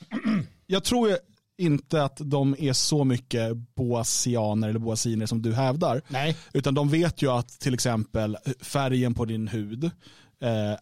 [0.67, 1.17] jag tror
[1.57, 6.01] inte att de är så mycket boasianer eller boasiner som du hävdar.
[6.07, 6.35] Nej.
[6.53, 9.91] Utan de vet ju att till exempel färgen på din hud eh,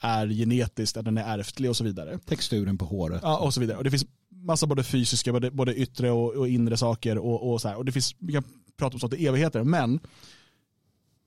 [0.02, 2.20] är genetiskt, att den är ärftlig och så vidare.
[2.26, 3.20] Texturen på håret.
[3.24, 3.78] Ja, och så vidare.
[3.78, 4.06] Och det finns
[4.44, 7.18] massa både fysiska, både, både yttre och, och inre saker.
[7.18, 7.78] Och, och, så här.
[7.78, 8.44] och det finns, vi kan
[8.78, 9.64] prata om sånt i evigheter.
[9.64, 10.00] Men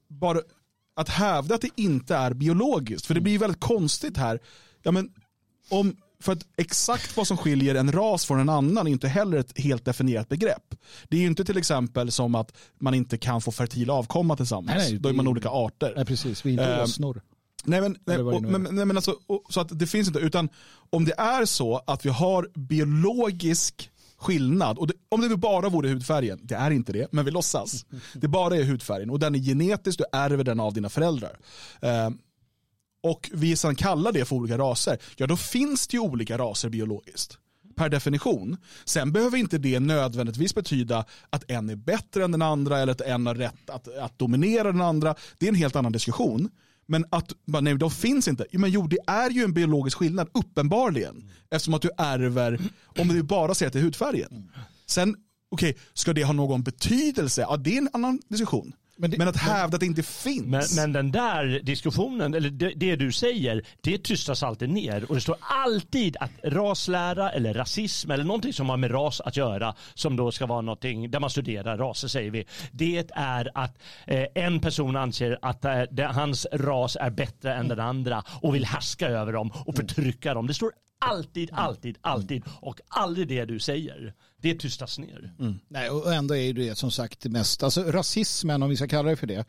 [0.08, 0.40] bara
[0.96, 4.40] att hävda att det inte är biologiskt, för det blir ju väldigt konstigt här.
[4.82, 5.10] Ja, men
[5.68, 9.38] om, för att exakt vad som skiljer en ras från en annan är inte heller
[9.38, 10.74] ett helt definierat begrepp.
[11.08, 14.76] Det är ju inte till exempel som att man inte kan få fertil avkomma tillsammans.
[14.76, 15.92] Nej, nej, Då är man olika arter.
[15.96, 16.46] Nej, precis.
[16.46, 17.22] Vi är inte Ehm, åsnor.
[17.66, 20.48] Nej men, nej, och, men, nej, men alltså, och, så att det finns inte, utan
[20.90, 25.88] om det är så att vi har biologisk skillnad, och det, om det bara vore
[25.88, 27.84] hudfärgen, det är inte det, men vi låtsas.
[28.14, 31.38] Det bara är hudfärgen och den är genetisk, du ärver den av dina föräldrar.
[31.80, 32.10] Eh,
[33.02, 36.68] och vi sedan kallar det för olika raser, ja då finns det ju olika raser
[36.68, 37.38] biologiskt.
[37.76, 38.56] Per definition.
[38.84, 43.00] Sen behöver inte det nödvändigtvis betyda att en är bättre än den andra eller att
[43.00, 45.14] en har rätt att, att dominera den andra.
[45.38, 46.50] Det är en helt annan diskussion.
[46.86, 48.46] Men att, nej de finns inte.
[48.50, 51.30] Jo, men jo det är ju en biologisk skillnad, uppenbarligen.
[51.50, 52.60] Eftersom att du ärver,
[52.98, 54.52] om du bara ser till hudfärgen.
[54.86, 55.16] Sen,
[55.50, 57.40] okej, okay, ska det ha någon betydelse?
[57.40, 58.72] Ja det är en annan diskussion.
[58.98, 60.46] Men, det, men, att hävda att det inte finns.
[60.46, 65.04] Men, men, den där diskussionen, eller det, det, du säger, det tystas alltid ner.
[65.08, 69.36] Och det står alltid att raslära eller rasism eller någonting som har med ras att
[69.36, 72.44] göra, som då ska vara någonting där man studerar raser säger vi.
[72.72, 77.68] Det är att eh, en person anser att eh, det, hans ras är bättre än
[77.68, 80.46] den andra och vill härska över dem och förtrycka dem.
[80.46, 84.14] Det står alltid, alltid, alltid och aldrig det du säger
[84.46, 85.34] det tystas ner.
[85.38, 85.54] Mm.
[85.68, 89.10] Nej, och ändå är det som sagt det mest, alltså rasismen om vi ska kalla
[89.10, 89.44] det för det,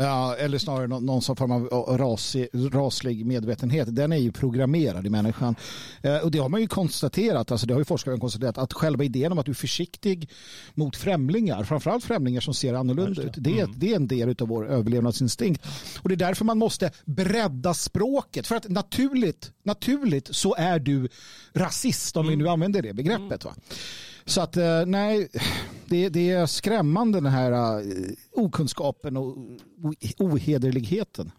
[0.00, 3.94] Ja, eller snarare någon, någon form av rasig, raslig medvetenhet.
[3.94, 5.54] Den är ju programmerad i människan.
[6.02, 9.04] Eh, och det har man ju konstaterat, alltså det har ju forskare konstaterat, att själva
[9.04, 10.30] idén om att du är försiktig
[10.74, 13.78] mot främlingar, framförallt främlingar som ser annorlunda ut, det är, mm.
[13.78, 15.66] det är en del av vår överlevnadsinstinkt.
[16.02, 18.46] Och det är därför man måste bredda språket.
[18.46, 21.08] För att naturligt, naturligt så är du
[21.52, 22.38] rasist, om mm.
[22.38, 23.44] vi nu använder det begreppet.
[23.44, 23.54] Va?
[24.28, 25.28] Så att eh, nej,
[25.86, 27.92] det, det är skrämmande den här uh,
[28.32, 29.36] okunskapen och
[30.18, 31.30] ohederligheten.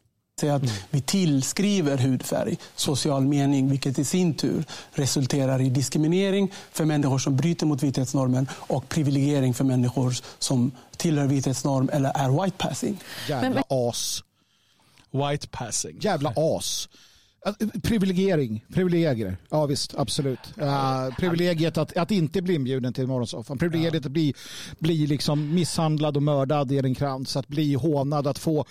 [0.51, 7.17] Att vi tillskriver hudfärg social mening, vilket i sin tur resulterar i diskriminering för människor
[7.17, 12.97] som bryter mot vithetsnormen och privilegiering för människor som tillhör vithetsnorm eller är white passing.
[13.29, 14.23] Jävla as.
[15.11, 15.97] White passing.
[16.01, 16.89] Jävla as.
[17.83, 19.37] Privilegiering, privilegier.
[19.49, 20.39] Ja visst, absolut.
[20.61, 23.57] Uh, privilegiet att, att inte bli inbjuden till morgonsoffan.
[23.57, 24.33] Privilegiet att bli,
[24.79, 27.35] bli liksom misshandlad och mördad i en krans.
[27.35, 28.65] Att bli hånad, att få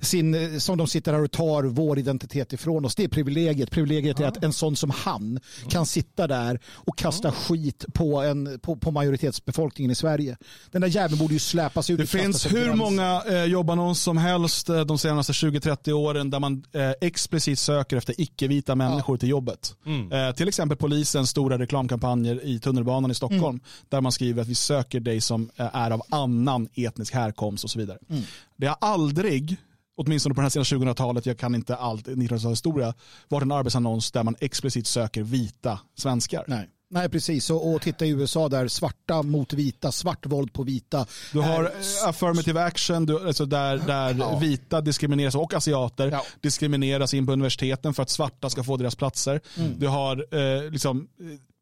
[0.00, 2.94] sin, som de sitter här och tar vår identitet ifrån oss.
[2.94, 3.70] Det är privilegiet.
[3.70, 8.58] Privilegiet är att en sån som han kan sitta där och kasta skit på, en,
[8.62, 10.36] på, på majoritetsbefolkningen i Sverige.
[10.70, 11.98] Den där jäveln borde ju släpas ut.
[11.98, 16.64] Det finns hur många eh, jobbannons som helst eh, de senaste 20-30 åren där man
[16.72, 19.18] eh, explicit söker efter icke-vita människor ja.
[19.18, 19.76] till jobbet.
[19.86, 20.12] Mm.
[20.12, 23.60] Eh, till exempel polisens stora reklamkampanjer i tunnelbanan i Stockholm mm.
[23.88, 27.70] där man skriver att vi söker dig som eh, är av annan etnisk härkomst och
[27.70, 27.98] så vidare.
[28.08, 28.22] Mm.
[28.56, 29.56] Det har aldrig
[29.96, 32.94] åtminstone på den här sidan 2000-talet, jag kan inte allt 1900 historia,
[33.28, 36.44] varit en arbetsannons där man explicit söker vita svenskar.
[36.48, 36.68] Nej.
[36.94, 37.50] Nej, precis.
[37.50, 41.06] Och, och titta i USA där svarta mot vita, svart våld på vita.
[41.32, 42.08] Du har är...
[42.08, 44.38] affirmative action du, alltså där, där ja.
[44.38, 46.22] vita diskrimineras och asiater ja.
[46.40, 49.40] diskrimineras in på universiteten för att svarta ska få deras platser.
[49.56, 49.78] Mm.
[49.78, 51.08] Du har eh, liksom,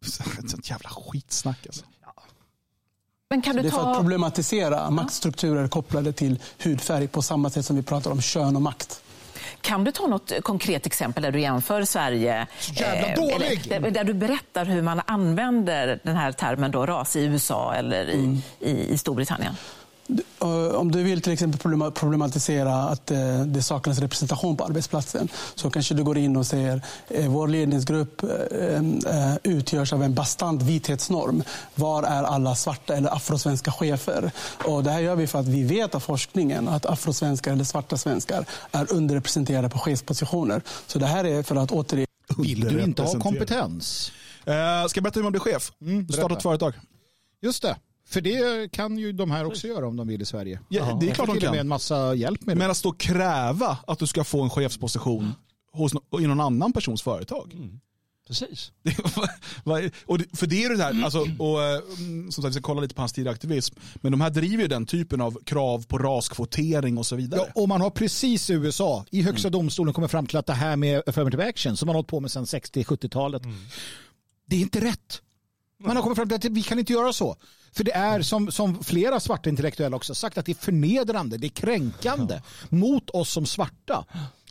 [0.39, 1.85] ett sånt jävla skitsnack alltså.
[3.31, 4.91] Men kan du det är för att problematisera ja.
[4.91, 9.03] maktstrukturer kopplade till hudfärg på samma sätt som vi pratar om kön och makt.
[9.63, 12.47] Kan du ta något konkret exempel där du jämför Sverige?
[12.81, 17.75] Eh, eller, där du berättar hur man använder den här termen då, ras i USA
[17.75, 18.39] eller i, mm.
[18.61, 19.55] i, i Storbritannien?
[20.41, 25.71] Eh, om du vill till exempel problematisera att eh, det saknas representation på arbetsplatsen så
[25.71, 28.23] kanske du går in och säger att eh, vår ledningsgrupp
[29.43, 31.43] utgörs av en bastant vithetsnorm.
[31.75, 34.31] Var är alla svarta eller afrosvenska chefer?
[34.65, 37.97] Och det här gör vi för att vi vet av forskningen att afrosvenskar eller svarta
[37.97, 40.63] svenskar är underrepresenterade på chefspositioner.
[40.87, 42.07] Så det här är för att återigen...
[42.39, 44.13] Vill du inte ha kompetens?
[44.49, 44.55] Uh,
[44.89, 45.73] ska jag berätta hur man blir chef?
[45.81, 46.75] Mm, du startar ett företag.
[47.43, 47.77] Just det.
[48.13, 50.61] För det kan ju de här också göra om de vill i Sverige.
[50.69, 51.51] Ja, det är klart de kan.
[51.51, 52.59] med en massa hjälp med det.
[52.59, 55.35] Men att stå och kräva att du ska få en chefsposition
[55.73, 57.55] hos, i någon annan persons företag.
[57.55, 57.81] Mm.
[58.27, 58.73] Precis.
[60.07, 61.63] och det, för det är det här, alltså, och,
[61.99, 64.63] mm, som sagt vi ska kolla lite på hans tidigare aktivism, men de här driver
[64.63, 67.41] ju den typen av krav på raskvotering och så vidare.
[67.47, 69.59] Ja, och man har precis i USA, i högsta mm.
[69.59, 72.21] domstolen kommit fram till att det här med affirmative action som man har hållit på
[72.21, 73.57] med sedan 60-70-talet, mm.
[74.47, 75.23] det är inte rätt.
[75.79, 77.37] Man har kommit fram till att vi kan inte göra så.
[77.73, 81.47] För det är som, som flera svarta intellektuella också sagt att det är förnedrande, det
[81.47, 82.77] är kränkande ja.
[82.77, 84.05] mot oss som svarta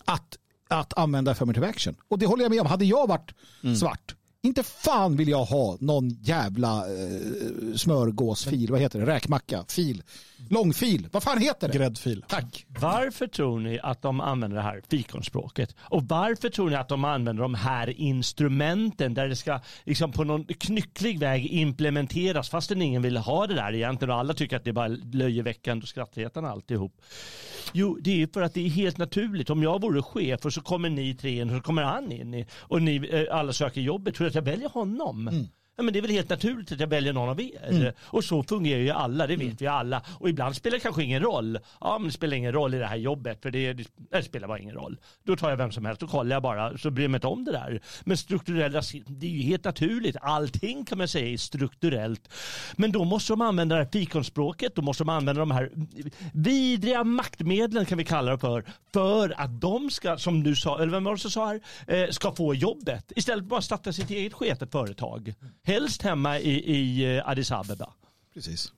[0.06, 1.96] att, att använda affirmative action.
[2.08, 2.68] Och det håller jag med om.
[2.68, 3.32] Hade jag varit
[3.64, 3.76] mm.
[3.76, 10.04] svart inte fan vill jag ha någon jävla eh, smörgåsfil, vad heter det, räkmacka, fil,
[10.49, 11.77] långfil, vad fan heter det?
[11.77, 12.25] Gräddfil.
[12.27, 12.65] Tack.
[12.67, 15.75] Varför tror ni att de använder det här fikonspråket?
[15.80, 20.23] Och varför tror ni att de använder de här instrumenten där det ska liksom på
[20.23, 24.63] någon knycklig väg implementeras fastän ingen vill ha det där egentligen och alla tycker att
[24.63, 27.01] det är bara löjeväckande och skrattretande alltihop.
[27.73, 29.49] Jo, det är för att det är helt naturligt.
[29.49, 32.45] Om jag vore chef och så kommer ni tre in och så kommer han in
[32.54, 35.27] och ni eh, alla söker jobbet, tror jag att jag väljer honom?
[35.27, 35.47] Mm.
[35.82, 37.69] Nej, men det är väl helt naturligt att jag väljer någon av er.
[37.69, 37.94] Mm.
[38.02, 40.02] Och så fungerar ju alla, det vet vi alla.
[40.19, 41.60] Och ibland spelar det kanske ingen roll.
[41.79, 44.60] Ja, men det spelar ingen roll i det här jobbet, för det, det, spelar bara
[44.60, 44.98] ingen roll.
[45.23, 47.27] Då tar jag vem som helst, då kollar jag bara, så bryr jag mig inte
[47.27, 47.82] om det där.
[48.04, 50.15] Men strukturell rasism, det är ju helt naturligt.
[50.21, 52.29] Allting kan man säga är strukturellt.
[52.75, 55.71] Men då måste de använda det här fikonspråket, då måste de använda de här
[56.34, 60.92] vidriga maktmedlen kan vi kalla det för, för att de ska, som du sa, eller
[60.92, 63.12] vem var det som sa här, eh, ska få jobbet.
[63.15, 65.34] Istället för att bara starta sitt eget sketet företag.
[65.72, 67.90] Helst hemma i, i eh, Addis Abeba.
[68.34, 68.72] Precis.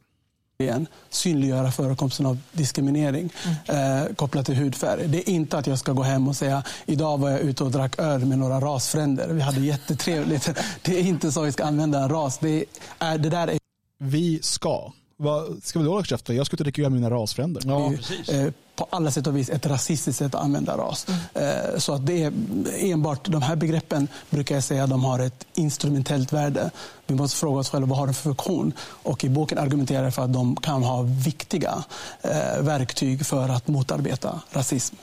[0.59, 3.29] igen synliggöra förekomsten av diskriminering
[3.65, 5.07] eh, kopplat till hudfärg.
[5.07, 7.71] Det är inte att jag ska gå hem och säga idag var jag ute och
[7.71, 9.27] drack öl med några rasfränder.
[9.27, 10.49] Vi hade jättetrevligt.
[10.81, 12.37] Det är inte så vi ska använda en ras.
[12.37, 12.65] Det,
[12.99, 13.59] är, det där är
[13.97, 14.91] Vi ska.
[15.23, 16.33] Vad ska vi då hålla käft för?
[16.33, 17.61] Jag ska inte med mina rasfränder.
[17.91, 18.29] ju, precis.
[18.29, 21.07] eh, på alla sätt och vis ett rasistiskt sätt att använda ras.
[21.33, 22.33] Eh, så att det är
[22.79, 26.71] enbart de här begreppen brukar jag säga de har ett instrumentellt värde.
[27.07, 28.73] Vi måste fråga oss själva vad har de för funktion?
[28.79, 31.83] Och i boken argumenterar jag för att de kan ha viktiga
[32.21, 34.95] eh, verktyg för att motarbeta rasism.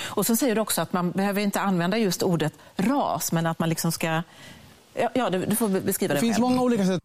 [0.00, 3.58] Och så säger du också att man behöver inte använda just ordet ras, men att
[3.58, 4.22] man liksom ska...
[4.94, 6.48] Ja, ja du, du får beskriva det, Det finns själv.
[6.48, 7.02] många olika sätt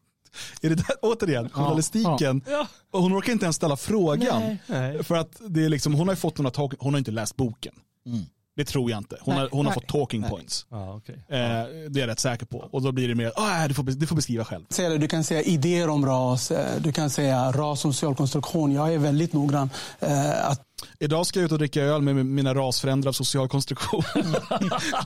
[0.61, 2.41] Är det där, återigen, journalistiken.
[2.47, 2.67] Ja.
[2.91, 4.41] Hon orkar inte ens ställa frågan.
[4.41, 5.03] Nej, nej.
[5.03, 7.35] För att det är liksom, hon har ju fått några talk, hon har inte läst
[7.35, 7.73] boken.
[8.55, 9.17] Det tror jag inte.
[9.21, 10.65] Hon, Nej, har, hon har fått talking points.
[10.69, 11.15] Ja, okay.
[11.15, 12.57] Eh, det är jag rätt säker på.
[12.71, 14.65] Och då blir det mer, ah, du, får, du får beskriva själv.
[14.99, 18.71] Du kan säga idéer om ras, eh, du kan säga ras som social konstruktion.
[18.71, 19.69] Jag är väldigt noggrann
[19.99, 20.61] eh, att
[20.99, 24.03] Idag ska jag ut och dricka öl med mina rasfränder av social konstruktion.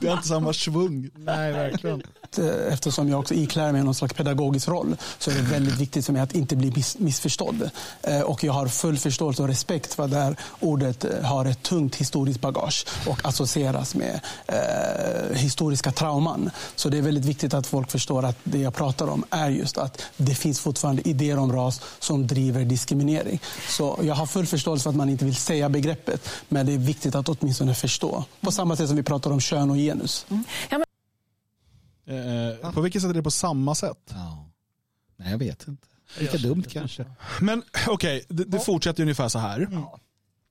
[0.00, 1.10] det har inte samma svung.
[1.16, 2.02] Nej, verkligen.
[2.38, 6.06] eh, eftersom jag också iklär mig någon slags pedagogisk roll så är det väldigt viktigt
[6.06, 7.70] för mig att inte bli miss, missförstådd.
[8.02, 11.44] Eh, Och jag har full förståelse och respekt för att det här ordet eh, har
[11.44, 16.50] ett tungt historiskt bagage och associeras med eh, historiska trauman.
[16.76, 19.78] Så det är väldigt viktigt att folk förstår att det jag pratar om är just
[19.78, 23.40] att det finns fortfarande idéer om ras som driver diskriminering.
[23.68, 26.78] Så jag har full förståelse för att man inte vill säga begreppet men det är
[26.78, 28.24] viktigt att åtminstone förstå.
[28.40, 30.26] På samma sätt som vi pratar om kön och genus.
[30.28, 30.38] Ja,
[30.70, 30.84] men,
[32.08, 33.98] Eh, på vilket sätt är det på samma sätt?
[34.10, 34.44] Ja.
[35.16, 35.86] Nej, jag vet inte.
[36.18, 37.04] Lite dumt kanske.
[37.40, 39.60] Men okej, det, det fortsätter ungefär så här.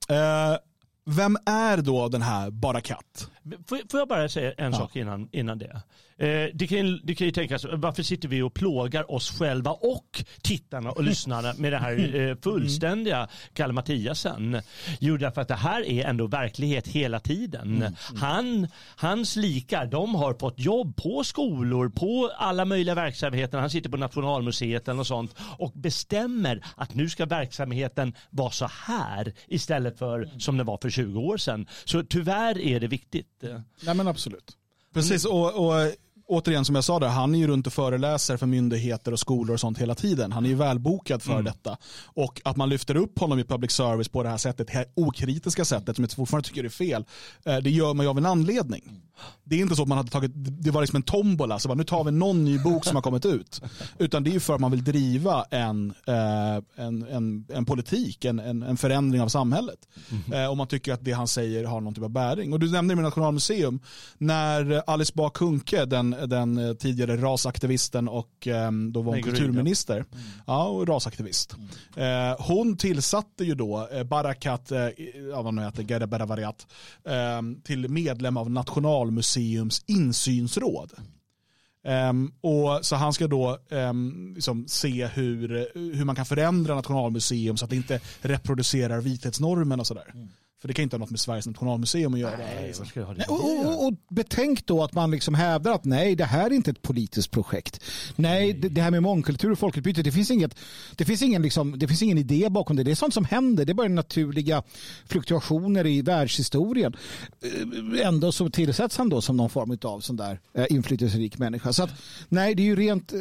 [0.10, 0.58] Eh,
[1.06, 3.30] vem är då den här Barakat?
[3.68, 5.82] Får jag bara säga en sak innan, innan det?
[6.20, 10.24] Eh, det, kan, det kan ju tänkas, varför sitter vi och plågar oss själva och
[10.42, 14.62] tittarna och lyssnarna med det här eh, fullständiga Kalle Mattiasen?
[15.00, 17.96] Jo, därför att det här är ändå verklighet hela tiden.
[18.16, 23.58] Han, hans likar, de har fått jobb på skolor, på alla möjliga verksamheter.
[23.58, 29.34] Han sitter på Nationalmuseet eller sånt och bestämmer att nu ska verksamheten vara så här
[29.48, 31.68] istället för som det var för 20 år sedan.
[31.86, 33.37] Så tyvärr är det viktigt.
[33.82, 34.58] Nej, men absolut.
[34.94, 35.92] Precis, och, och
[36.28, 39.54] återigen som jag sa där, han är ju runt och föreläser för myndigheter och skolor
[39.54, 40.32] och sånt hela tiden.
[40.32, 41.78] Han är ju välbokad för detta.
[42.06, 44.86] Och att man lyfter upp honom i public service på det här sättet, det här
[44.96, 47.06] okritiska sättet som jag fortfarande tycker är fel,
[47.46, 49.02] eh, det gör man ju av en anledning.
[49.44, 51.76] Det är inte så att man hade tagit, det var liksom en tombola, så bara,
[51.76, 53.62] nu tar vi någon ny bok som har kommit ut.
[53.98, 58.26] Utan det är ju för att man vill driva en, eh, en, en, en politik,
[58.26, 59.80] en, en, förändring av samhället.
[60.34, 62.54] Eh, och man tycker att det han säger har någon typ av bäring.
[62.54, 63.80] Och du nämnde med Nationalmuseum,
[64.18, 69.24] när Alice Bah Kuhnke, den, den eh, tidigare rasaktivisten och eh, då var hon Nej,
[69.24, 70.06] kulturminister,
[70.48, 71.56] ja, och rasaktivist.
[71.96, 74.72] Eh, hon tillsatte ju då Barakat,
[75.32, 75.84] ja, vad nu heter,
[77.04, 80.92] eh, till medlem av Nationalmuseums insynsråd.
[81.88, 87.58] Ehm, och så han ska då um, liksom se hur, hur man kan förändra Nationalmuseum
[87.58, 90.14] så att det inte reproducerar vithetsnormen och sådär.
[90.62, 92.38] För det kan inte ha något med Sveriges nationalmuseum att göra.
[92.38, 92.62] Nej, det?
[93.18, 96.54] Nej, Och, och, och betänk då att man liksom hävdar att nej, det här är
[96.54, 97.84] inte ett politiskt projekt.
[98.16, 100.56] Nej, det, det här med mångkultur och folkutbyte, det finns, inget,
[100.96, 102.84] det, finns ingen liksom, det finns ingen idé bakom det.
[102.84, 103.66] Det är sånt som händer.
[103.66, 104.64] Det är bara naturliga
[105.06, 106.96] fluktuationer i världshistorien.
[107.42, 111.74] Eh, Ändå så tillsätts han då som någon form av sån där eh, inflytelserik människa.
[111.74, 111.90] Så att,
[112.30, 113.14] nej, det är ju rent...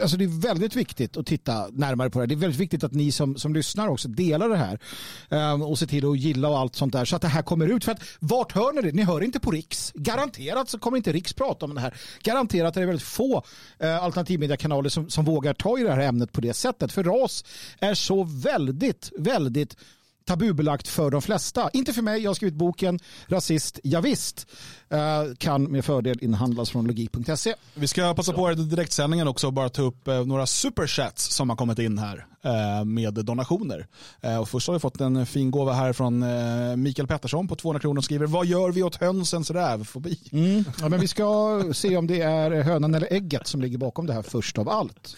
[0.00, 2.26] Alltså det är väldigt viktigt att titta närmare på det.
[2.26, 4.78] Det är väldigt viktigt att ni som, som lyssnar också delar det här
[5.30, 7.68] ehm, och ser till att gilla och allt sånt där så att det här kommer
[7.68, 7.84] ut.
[7.84, 8.92] För att vart hör ni det?
[8.92, 9.92] Ni hör inte på Riks.
[9.94, 11.94] Garanterat så kommer inte Riks prata om det här.
[12.22, 13.42] Garanterat är det väldigt få
[13.78, 16.92] eh, alternativmediekanaler som, som vågar ta i det här ämnet på det sättet.
[16.92, 17.44] För ras
[17.78, 19.76] är så väldigt, väldigt
[20.26, 21.70] tabubelagt för de flesta.
[21.72, 24.46] Inte för mig, jag har skrivit boken Rasist, ja, visst.
[24.88, 27.54] Eh, kan med fördel inhandlas från logik.se.
[27.74, 31.50] Vi ska passa på i direktsändningen också och bara ta upp eh, några superchats som
[31.50, 33.86] har kommit in här eh, med donationer.
[34.40, 36.24] Och först har vi fått en fin gåva här från
[36.82, 40.18] Mikael Pettersson på 200 kronor och skriver Vad gör vi åt hönsens rävfobi?
[40.32, 40.64] Mm.
[40.80, 44.12] Ja, men vi ska se om det är hönan eller ägget som ligger bakom det
[44.12, 45.16] här först av allt.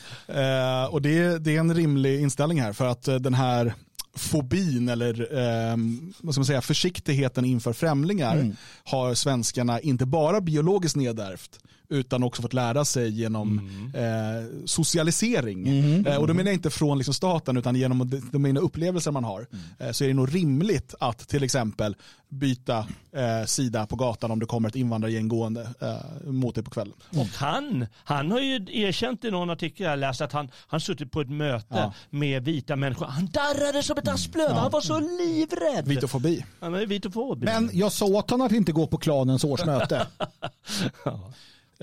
[0.90, 3.74] Och det, det är en rimlig inställning här för att den här
[4.18, 5.76] fobin eller eh,
[6.20, 8.56] vad ska man säga, försiktigheten inför främlingar mm.
[8.84, 11.58] har svenskarna inte bara biologiskt nedärvt
[11.91, 13.95] utan också fått lära sig genom mm.
[13.95, 15.68] eh, socialisering.
[15.68, 16.07] Mm.
[16.07, 19.24] Eh, och då menar jag inte från liksom staten utan genom de, de upplevelser man
[19.24, 19.47] har.
[19.53, 19.64] Mm.
[19.78, 21.97] Eh, så är det nog rimligt att till exempel
[22.28, 26.70] byta eh, sida på gatan om det kommer ett invandrargäng gående eh, mot dig på
[26.70, 26.95] kvällen.
[27.11, 31.12] Och han, han har ju erkänt i någon artikel jag läst att han, han suttit
[31.12, 31.93] på ett möte ja.
[32.11, 33.07] med vita människor.
[33.07, 34.14] Han darrade som ett mm.
[34.14, 34.51] asplöv.
[34.51, 34.55] Ja.
[34.55, 35.89] Han var så livrädd.
[35.89, 36.45] Vitofobi.
[36.61, 37.45] Ja, men, vitofobi.
[37.45, 40.07] men jag sa åt honom att inte gå på klanens årsmöte.
[41.05, 41.32] ja.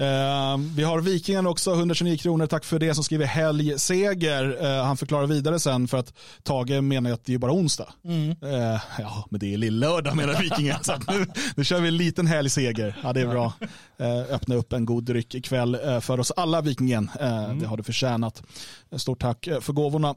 [0.02, 2.48] Uh, vi har Vikingen också, 129 kronor.
[2.48, 4.66] Tack för det som skriver helgseger.
[4.66, 7.88] Uh, han förklarar vidare sen för att Tage menar att det är bara onsdag.
[8.06, 8.30] Mm.
[8.30, 10.84] Uh, ja, men det är lillördag menar Vikingen.
[10.84, 11.26] så nu,
[11.56, 12.98] nu kör vi en liten helgseger.
[13.04, 13.54] Ja, det är bra.
[14.30, 17.12] öppna upp en god dryck ikväll för oss alla Vikingen.
[17.20, 17.60] Mm.
[17.60, 18.44] Det har du förtjänat.
[18.96, 20.16] Stort tack för gåvorna.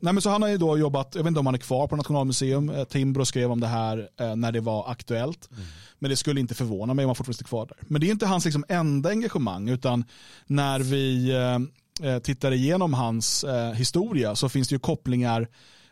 [0.00, 1.86] nej, men så han har ju då jobbat, jag vet inte om han är kvar
[1.86, 2.72] på Nationalmuseum.
[2.88, 5.48] Timbro skrev om det här när det var aktuellt.
[5.52, 5.64] Mm.
[5.98, 7.76] Men det skulle inte förvåna mig om han fortfarande är kvar där.
[7.80, 10.04] Men det är inte hans liksom enda engagemang utan
[10.46, 15.48] när vi eh, eh, tittar igenom hans eh, historia så finns det ju kopplingar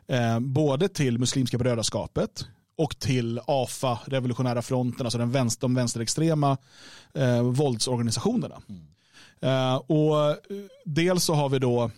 [0.08, 2.46] eh, både till Muslimska brödraskapet
[2.78, 6.56] och till AFA, Revolutionära fronten, alltså den vänster, de vänsterextrema
[7.14, 8.62] eh, våldsorganisationerna.
[8.68, 8.86] Mm.
[9.40, 10.36] Eh, och
[10.84, 11.90] dels så har vi då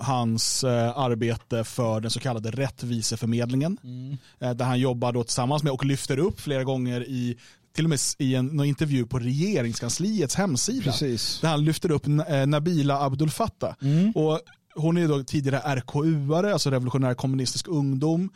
[0.00, 3.78] hans uh, arbete för den så kallade rättviseförmedlingen.
[3.84, 4.16] Mm.
[4.42, 7.36] Uh, där han jobbar då tillsammans med och lyfter upp flera gånger i
[7.74, 10.82] till och med i en intervju på regeringskansliets hemsida.
[10.82, 11.40] Precis.
[11.40, 13.74] Där han lyfter upp uh, Nabila Abdul Fattah.
[13.82, 14.10] Mm.
[14.10, 14.40] Och
[14.74, 18.30] hon är då tidigare RKU-are, alltså revolutionär kommunistisk ungdom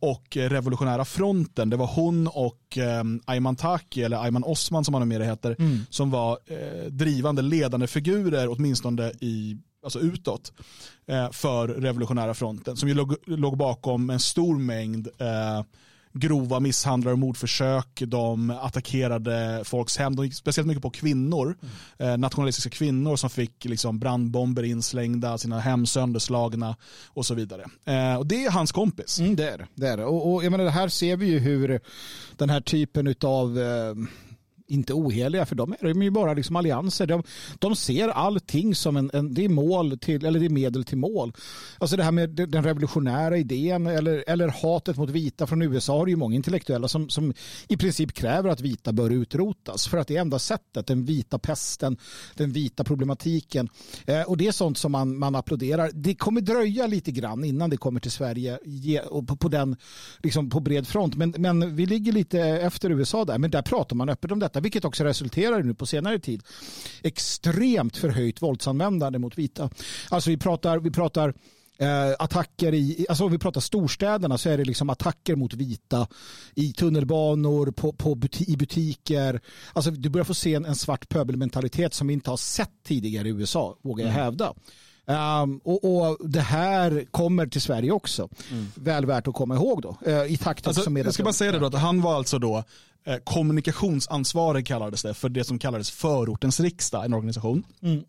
[0.00, 1.70] och revolutionära fronten.
[1.70, 2.78] Det var hon och
[3.24, 5.80] Ayman Taki, eller Ayman Osman som han numera heter, mm.
[5.90, 6.38] som var
[6.90, 10.52] drivande ledande figurer åtminstone i alltså utåt,
[11.06, 15.62] eh, för revolutionära fronten som ju låg, låg bakom en stor mängd eh,
[16.12, 18.02] grova misshandlar och mordförsök.
[18.06, 20.16] De attackerade folks hem.
[20.16, 21.56] De gick speciellt mycket på kvinnor.
[21.98, 22.12] Mm.
[22.12, 26.76] Eh, nationalistiska kvinnor som fick liksom brandbomber inslängda, sina hem sönderslagna
[27.06, 27.64] och så vidare.
[27.84, 29.20] Eh, och det är hans kompis.
[29.20, 29.86] Mm, det är det.
[29.86, 31.80] Är Och, och jag menar, här ser vi ju hur
[32.36, 33.94] den här typen av eh
[34.68, 37.06] inte oheliga, för de är ju bara liksom allianser.
[37.06, 37.22] De,
[37.58, 40.98] de ser allting som en, en, det är mål till, eller det är medel till
[40.98, 41.32] mål.
[41.78, 46.06] Alltså det här med den revolutionära idén eller, eller hatet mot vita från USA har
[46.06, 47.34] ju många intellektuella som, som
[47.68, 51.38] i princip kräver att vita bör utrotas för att det är enda sättet, den vita
[51.38, 51.96] pesten,
[52.34, 53.68] den vita problematiken.
[54.06, 55.90] Eh, och det är sånt som man, man applåderar.
[55.94, 59.76] Det kommer dröja lite grann innan det kommer till Sverige ge, och på, på, den,
[60.22, 61.16] liksom på bred front.
[61.16, 64.57] Men, men vi ligger lite efter USA där, men där pratar man öppet om detta
[64.58, 66.42] detta, vilket också resulterar nu på senare tid
[67.02, 69.70] extremt förhöjt våldsanvändande mot vita.
[70.10, 71.34] Alltså vi pratar, vi pratar
[71.78, 76.08] eh, attacker i, alltså om vi pratar storstäderna så är det liksom attacker mot vita
[76.54, 79.40] i tunnelbanor, på, på buti, i butiker.
[79.72, 83.28] Alltså du börjar få se en, en svart pöbelmentalitet som vi inte har sett tidigare
[83.28, 84.24] i USA, vågar jag mm.
[84.24, 84.54] hävda.
[85.08, 88.28] Um, och, och, Det här kommer till Sverige också.
[88.50, 88.66] Mm.
[88.74, 89.98] Väl värt att komma ihåg då.
[90.06, 92.38] Uh, I takt alltså, med jag ska bara säga det då, att han var alltså
[92.38, 92.64] då
[93.06, 97.62] eh, kommunikationsansvarig kallades det för det som kallades förortens riksdag, en organisation.
[97.82, 98.04] Mm.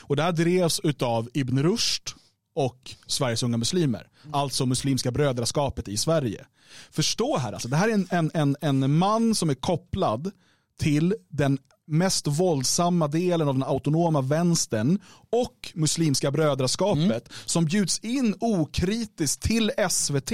[0.00, 2.10] Och det här drevs av Ibn Rushd
[2.54, 4.08] och Sveriges unga muslimer.
[4.22, 4.34] Mm.
[4.34, 6.46] Alltså Muslimska brödraskapet i Sverige.
[6.90, 10.30] Förstå här, alltså, det här är en, en, en, en man som är kopplad
[10.78, 11.58] till den
[11.90, 14.98] mest våldsamma delen av den autonoma vänstern
[15.32, 17.22] och Muslimska brödraskapet mm.
[17.44, 20.32] som bjuds in okritiskt till SVT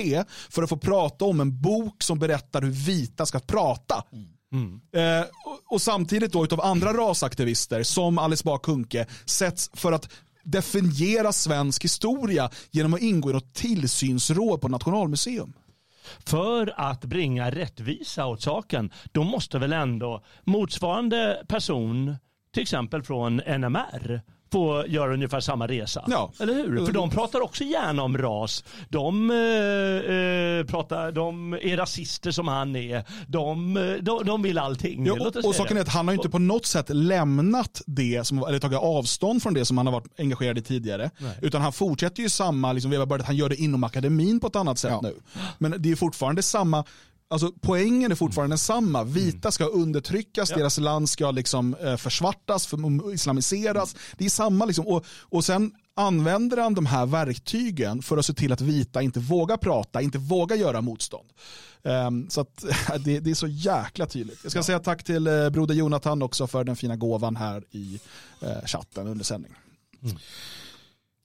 [0.48, 4.04] för att få prata om en bok som berättar hur vita ska prata.
[4.52, 4.80] Mm.
[4.92, 10.09] Eh, och, och, samtidigt då utav andra rasaktivister som Alice Bah Kuhnke sätts för att
[10.44, 15.52] definiera svensk historia genom att ingå i något tillsynsråd på Nationalmuseum.
[16.26, 22.16] För att bringa rättvisa åt saken, då måste väl ändå motsvarande person,
[22.52, 24.22] till exempel från NMR,
[24.57, 26.04] få göra ungefär samma resa.
[26.07, 26.32] Ja.
[26.40, 26.86] Eller hur?
[26.86, 28.64] För de pratar också gärna om ras.
[28.88, 33.04] De, eh, eh, pratar, de är rasister som han är.
[33.28, 35.07] De, eh, de, de vill allting.
[35.07, 38.26] Ja, och, och saken är att han har ju inte på något sätt lämnat det,
[38.26, 41.11] som, eller tagit avstånd från det som han har varit engagerad i tidigare.
[41.42, 44.46] Utan han fortsätter ju samma, liksom, vi har börjat, han gör det inom akademin på
[44.46, 45.00] ett annat sätt Ja.
[45.02, 45.14] nu.
[45.59, 46.84] Men det är fortfarande samma,
[47.29, 49.05] Alltså, poängen är fortfarande densamma.
[49.05, 53.97] Vita ska undertryckas, deras land ska liksom, eh, försvartas, för, islamiseras.
[54.18, 54.64] Det är samma.
[54.64, 54.87] Liksom.
[54.87, 59.20] Och, och sen använder han de här verktygen för att se till att vita inte
[59.20, 61.29] vågar prata, inte vågar göra motstånd.
[61.83, 62.64] Ehm, så att,
[63.05, 64.39] det, det är så jäkla tydligt.
[64.43, 68.01] Jag ska säga tack till eh, broder Jonathan också för den fina gåvan här i
[68.41, 69.53] eh, chatten under sändning.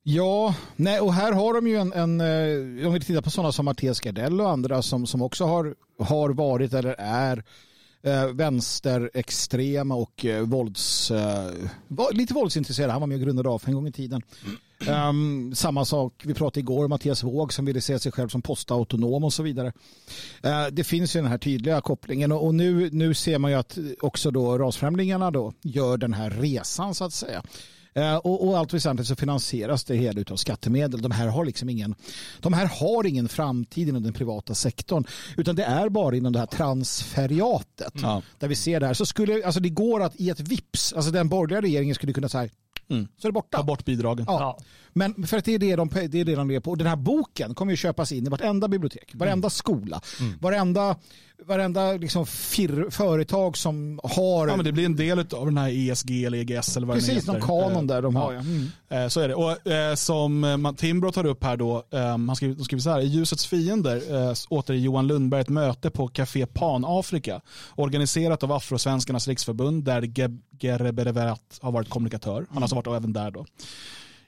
[0.03, 3.51] Ja, nej, och här har de ju en, en eh, om vi tittar på sådana
[3.51, 7.43] som Mattias Gardell och andra som, som också har, har varit eller är
[8.03, 11.51] eh, vänsterextrema och eh, vålds, eh,
[12.11, 12.91] lite våldsintresserade.
[12.91, 14.21] Han var med och grundade AF en gång i tiden.
[14.87, 18.41] Um, samma sak, vi pratade igår om Mattias Våg som ville se sig själv som
[18.41, 19.73] postautonom och så vidare.
[20.45, 23.57] Uh, det finns ju den här tydliga kopplingen och, och nu, nu ser man ju
[23.57, 27.43] att också då rasfrämlingarna då gör den här resan så att säga.
[27.95, 31.01] Eh, och, och allt väsentligt så finansieras det hela av skattemedel.
[31.01, 31.95] De här har liksom ingen,
[32.39, 35.03] de här har ingen framtid inom den privata sektorn
[35.37, 38.21] utan det är bara inom det här transferiatet Ja.
[38.39, 38.93] där vi ser det här.
[38.93, 42.29] Så skulle, alltså det går att i ett vips, alltså den borgerliga regeringen skulle kunna
[42.29, 42.49] säga
[42.89, 43.07] Mm.
[43.17, 43.57] så är det borta.
[43.57, 44.25] Ta bort bidragen.
[44.27, 44.57] Ja.
[44.93, 46.71] Men för att det är det de, det är det de lever på.
[46.71, 50.01] Och den här boken kommer ju köpas in i vartenda bibliotek, varenda skola,
[50.39, 50.95] varenda,
[51.45, 55.69] varenda liksom fir, företag som har Ja, men det blir en del av den här
[55.91, 57.47] ESG eller EGS eller vad precis någon heter.
[57.47, 58.21] kanon där de Ja.
[58.21, 58.33] har.
[58.33, 58.39] Ja.
[58.39, 58.67] Mm.
[58.89, 59.35] Eh, Så är det.
[59.35, 62.89] Och eh, som eh, Timbro tar upp här då, eh, han skriver, de skriver så
[62.89, 67.41] här, i ljusets fiender eh, åter Johan Lundberg ett möte på Café Pan-Afrika,
[67.75, 70.01] organiserat av Afrosvenskarnas riksförbund där
[70.59, 72.33] Gerebereverat har varit kommunikatör.
[72.49, 73.45] Han har alltså varit även där då.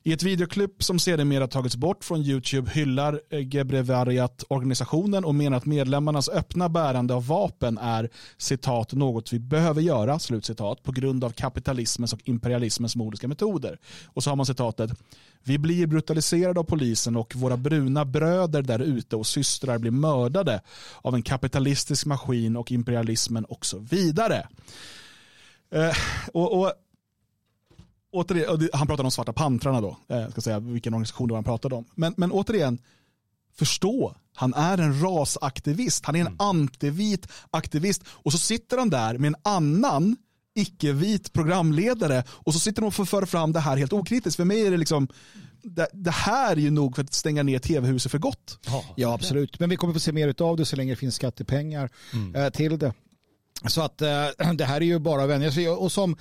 [0.05, 5.57] I ett videoklipp som sedermera tagits bort från YouTube hyllar eh, Gebrevariat organisationen och menar
[5.57, 11.23] att medlemmarnas öppna bärande av vapen är citat något vi behöver göra slutcitat på grund
[11.23, 13.79] av kapitalismens och imperialismens modiska metoder.
[14.05, 14.91] Och så har man citatet
[15.43, 20.61] vi blir brutaliserade av polisen och våra bruna bröder där ute och systrar blir mördade
[21.01, 24.47] av en kapitalistisk maskin och imperialismen och så vidare.
[25.71, 25.95] Eh,
[26.33, 26.73] och, och
[28.13, 31.43] återigen, han pratade om Svarta pantrarna då, eh, ska säga vilken organisation det var han
[31.43, 31.85] pratade om.
[31.95, 32.79] Men, men återigen,
[33.55, 39.17] förstå, han är en rasaktivist, han är en antivit aktivist och så sitter han där
[39.17, 40.17] med en annan
[40.55, 44.35] icke-vit programledare och så sitter de och för fram det här helt okritiskt.
[44.35, 45.07] För mig är det liksom,
[45.61, 48.59] det, det här är ju nog för att stänga ner tv-huset för gott.
[48.95, 49.59] Ja, absolut.
[49.59, 51.89] Men vi kommer få se mer av det så länge det finns skattepengar
[52.35, 52.93] eh, till det.
[53.67, 55.69] Så att eh, det här är ju bara att vänja sig.
[55.69, 56.15] Och som,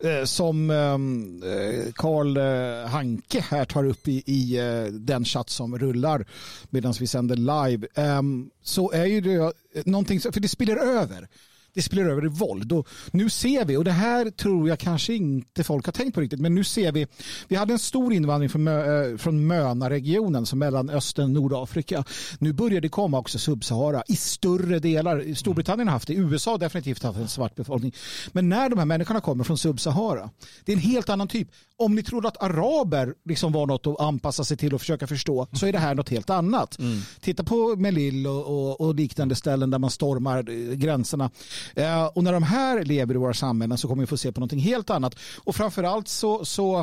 [0.00, 5.50] eh, som ehm, eh, Karl eh, Hanke här tar upp i, i eh, den chatt
[5.50, 6.26] som rullar
[6.70, 9.52] medan vi sänder live ehm, så är ju det eh,
[9.84, 11.28] någonting, för det spiller över.
[11.74, 12.72] Det spiller över i våld.
[12.72, 16.20] Och nu ser vi, och det här tror jag kanske inte folk har tänkt på
[16.20, 17.06] riktigt, men nu ser vi,
[17.48, 22.04] vi hade en stor invandring från, Mö, eh, från Möna-regionen, som och Nordafrika.
[22.38, 25.34] Nu börjar det komma också Subsahara i större delar.
[25.34, 27.92] Storbritannien har haft det, USA har definitivt haft en svart befolkning.
[28.32, 30.30] Men när de här människorna kommer från Subsahara,
[30.64, 31.48] det är en helt annan typ.
[31.84, 35.46] Om ni trodde att araber liksom var något att anpassa sig till och försöka förstå,
[35.52, 36.78] så är det här något helt annat.
[37.20, 41.30] Titta på Melille och, och, och liknande ställen där man stormar eh, gränserna.
[41.76, 44.40] Eh, och när de här lever i våra samhällen så kommer vi få se på
[44.40, 45.14] någonting helt annat.
[45.44, 46.80] Och framförallt så, så,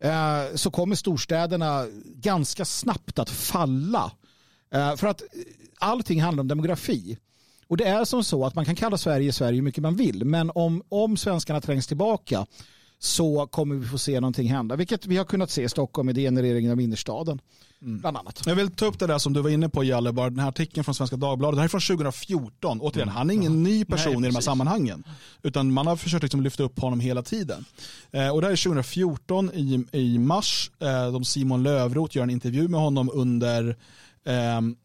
[0.00, 4.12] eh, så kommer storstäderna ganska snabbt att falla.
[4.74, 5.22] Eh, för att
[5.78, 7.18] allting handlar om demografi.
[7.68, 10.24] Och det är som så att man kan kalla Sverige Sverige hur mycket man vill.
[10.24, 12.46] Men om, om svenskarna trängs tillbaka
[13.04, 14.76] så kommer vi få se någonting hända.
[14.76, 17.40] Vilket vi har kunnat se i Stockholm med degenereringen av innerstaden.
[17.80, 18.42] Bland annat.
[18.46, 20.48] Jag vill ta upp det där som du var inne på Jalle, bara den här
[20.48, 21.56] artikeln från Svenska Dagbladet.
[21.56, 22.80] Det här är från 2014.
[22.80, 25.04] Återigen, han är ingen ny person Nej, i de här sammanhangen.
[25.42, 27.64] Utan man har försökt liksom lyfta upp honom hela tiden.
[28.10, 30.70] Eh, och det här är 2014 i, i mars.
[30.78, 33.76] Eh, de Simon Lövrot gör en intervju med honom under,
[34.24, 34.76] ehm,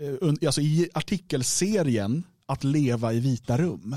[0.00, 3.96] eh, un, alltså i artikelserien Att leva i vita rum.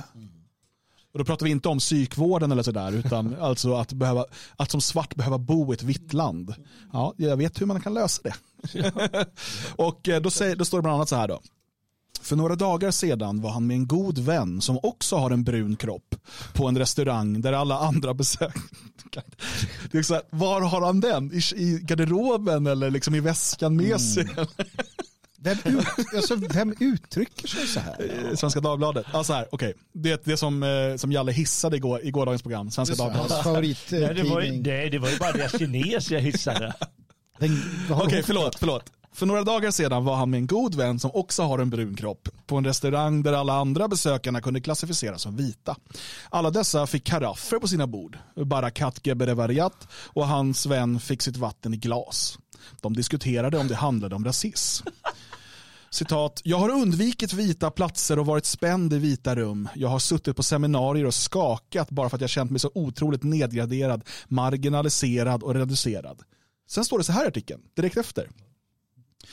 [1.15, 4.81] Och då pratar vi inte om psykvården eller sådär, utan alltså att, behöva, att som
[4.81, 6.55] svart behöva bo i ett vitt land.
[6.93, 8.33] Ja, jag vet hur man kan lösa det.
[9.75, 11.39] och eh, då, säger, då står det bland annat så här då.
[12.21, 15.75] För några dagar sedan var han med en god vän som också har en brun
[15.75, 16.15] kropp
[16.53, 18.55] på en restaurang där alla andra besök.
[19.91, 21.33] Det är så här, var har han den?
[21.33, 24.27] I, garderoben eller liksom i väskan med sig?
[25.45, 25.85] Vem, ut,
[26.15, 28.27] alltså, vem uttrycker sig så här?
[28.29, 29.05] Eh, Svenska Dagbladet.
[29.13, 29.73] Ja, så här, okej.
[29.93, 33.31] Det, det som, eh, som Jalle hissade igår, i gårdagens program, Svenska Dagbladet.
[33.31, 33.45] Hans
[33.91, 34.63] Nej, det, var ju, favorittidning.
[34.63, 36.73] det, det var ju bara deras kines jag hissade.
[37.39, 37.49] Okej,
[37.89, 38.91] hon- förlåt, förlåt.
[39.13, 41.95] För några dagar sedan var han med en god vän som också har en brun
[41.95, 45.75] kropp på en restaurang där alla andra besökarna kunde klassificeras som vita.
[46.29, 48.17] Alla dessa fick karaffer på sina bord.
[48.45, 52.37] Barakat Geberevariat och hans vän fick sitt vatten i glas.
[52.81, 54.87] De diskuterade om det handlade om rasism.
[55.95, 59.69] Citat, jag har undvikit vita platser och varit spänd i vita rum.
[59.75, 63.23] Jag har suttit på seminarier och skakat bara för att jag känt mig så otroligt
[63.23, 66.21] nedgraderad, marginaliserad och reducerad.
[66.69, 68.29] Sen står det så här i artikeln, direkt efter.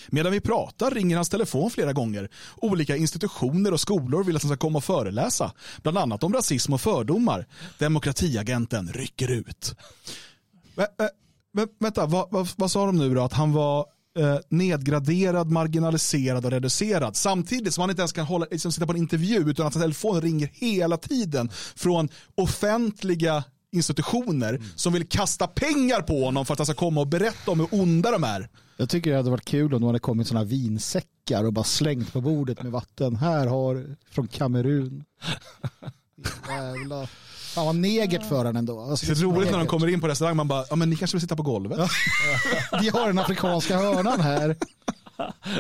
[0.09, 2.31] Medan vi pratar ringer hans telefon flera gånger.
[2.57, 5.53] Olika institutioner och skolor vill att han ska komma och föreläsa.
[5.83, 7.47] Bland annat om rasism och fördomar.
[7.79, 9.75] Demokratiagenten rycker ut.
[10.75, 11.09] Vä, vä,
[11.53, 13.23] vä, vänta, vad, vad, vad sa de nu då?
[13.23, 13.87] Att han var
[14.19, 17.17] eh, nedgraderad, marginaliserad och reducerad.
[17.17, 19.85] Samtidigt som han inte ens kan hålla, liksom, sitta på en intervju utan att hans
[19.85, 26.59] telefon ringer hela tiden från offentliga institutioner som vill kasta pengar på honom för att
[26.59, 28.49] han ska komma och berätta om hur onda de är.
[28.77, 32.13] Jag tycker det hade varit kul om det hade kommit sådana vinsäckar och bara slängt
[32.13, 33.17] på bordet med vatten.
[33.17, 35.05] Här har från Kamerun.
[36.49, 37.09] Jävla.
[37.55, 38.81] Fan vad negert för han ändå.
[38.81, 39.69] Alltså, Det är roligt när de negert.
[39.71, 41.79] kommer in på restaurang, man bara, ja men ni kanske vill sitta på golvet?
[42.81, 44.57] Vi har den afrikanska hörnan här.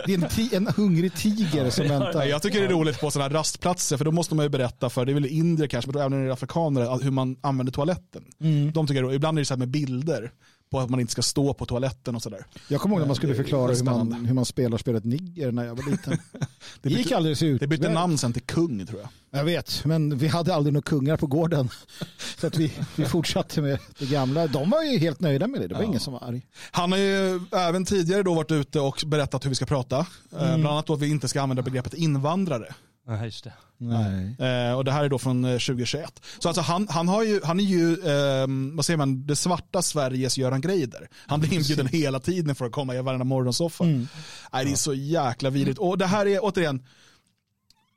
[0.06, 2.24] Det är en, ti- en hungrig tiger som väntar.
[2.24, 4.90] Jag tycker det är roligt på sådana här rastplatser för då måste man ju berätta
[4.90, 8.24] för, det är väl indier kanske, men även afrikaner, hur man använder toaletten.
[8.40, 8.72] Mm.
[8.72, 9.12] De tycker.
[9.12, 10.30] Ibland är det så här med bilder
[10.72, 12.44] på att man inte ska stå på toaletten och sådär.
[12.68, 15.04] Jag kommer ihåg när man skulle Det är förklara hur man, hur man spelar spelet
[15.04, 16.18] Nigger när jag var liten.
[16.82, 17.60] Det gick bytte- alldeles ut.
[17.60, 19.08] Det bytte namn sen till kung tror jag.
[19.40, 21.68] Jag vet, men vi hade aldrig några kungar på gården.
[22.40, 24.46] Så att vi, vi fortsatte med det gamla.
[24.46, 25.66] De var ju helt nöjda med det.
[25.68, 26.46] Det var ingen som var arg.
[26.70, 29.98] Han har ju även tidigare då varit ute och berättat hur vi ska prata.
[29.98, 30.06] Eh,
[30.42, 30.60] Mm.
[30.60, 32.74] Bland annat då att vi inte ska använda begreppet invandrare.
[33.06, 33.52] Ja, just det.
[33.90, 36.20] Eh, och det här är då från eh, 2021.
[36.38, 39.82] Så alltså han, han, har ju, han är ju, eh, vad säger man, det svarta
[39.82, 41.08] Sveriges Göran Greider.
[41.26, 43.84] Han blir inbjuden hela tiden för att komma i varenda morgonsoffa.
[43.84, 44.08] Mm.
[44.52, 45.78] Nej, det är så jäkla vidrigt.
[45.78, 46.82] Och det här är återigen,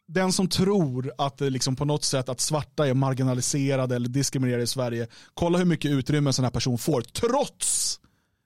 [0.07, 4.67] den som tror att liksom på något sätt att svarta är marginaliserade eller diskriminerade i
[4.67, 7.99] Sverige, kolla hur mycket utrymme en sån här person får, trots,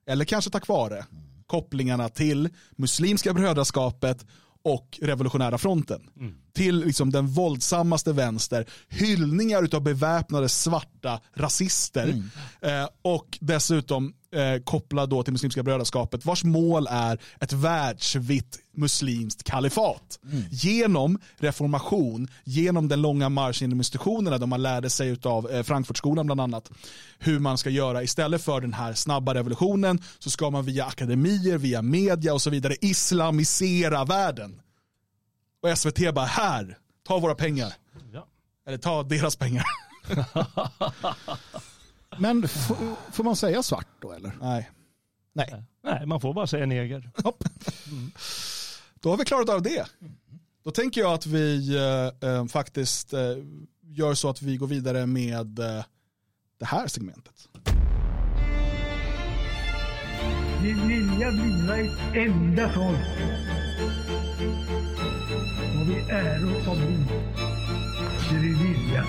[0.08, 1.06] eller kanske tack vare,
[1.48, 4.26] kopplingarna till Muslimska brödraskapet
[4.64, 6.02] och Revolutionära fronten.
[6.54, 12.24] Till liksom den våldsammaste vänster, hyllningar av beväpnade svarta rasister.
[12.62, 19.44] Eh, och dessutom eh, kopplad då till Muslimska brödraskapet vars mål är ett världsvitt muslimskt
[19.44, 20.20] kalifat.
[20.50, 26.26] Genom reformation, genom den långa marschen inom institutionerna där man lärde sig av eh, Frankfurtskolan
[26.26, 26.72] bland annat
[27.20, 31.58] hur man ska göra istället för den här snabba revolutionen så ska man via akademier,
[31.58, 34.62] via media och så vidare islamisera världen.
[35.62, 36.78] Och SVT bara här,
[37.08, 37.74] ta våra pengar.
[38.14, 38.28] Ja.
[38.68, 39.66] Eller ta deras pengar.
[42.20, 42.72] Men f-
[43.12, 44.32] får man säga svart då eller?
[44.42, 44.70] Nej.
[45.34, 45.64] Nej.
[45.84, 47.12] Nej, man får bara säga neger.
[47.24, 47.44] Hopp.
[49.00, 49.86] Då har vi klarat av det.
[50.64, 53.20] Då tänker jag att vi eh, eh, faktiskt eh,
[53.82, 55.84] gör så att vi går vidare med eh,
[56.60, 57.48] det här segmentet.
[60.62, 63.00] Vi vilja bliva ett enda folk.
[65.82, 67.06] Och vi äro av bli.
[68.30, 69.06] Det vi vilja.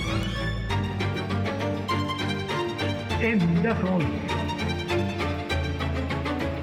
[3.23, 4.07] Enda folk.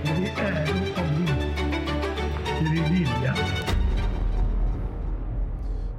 [0.03, 1.33] Och vi äro av bli.
[2.59, 3.35] Det vi vilja.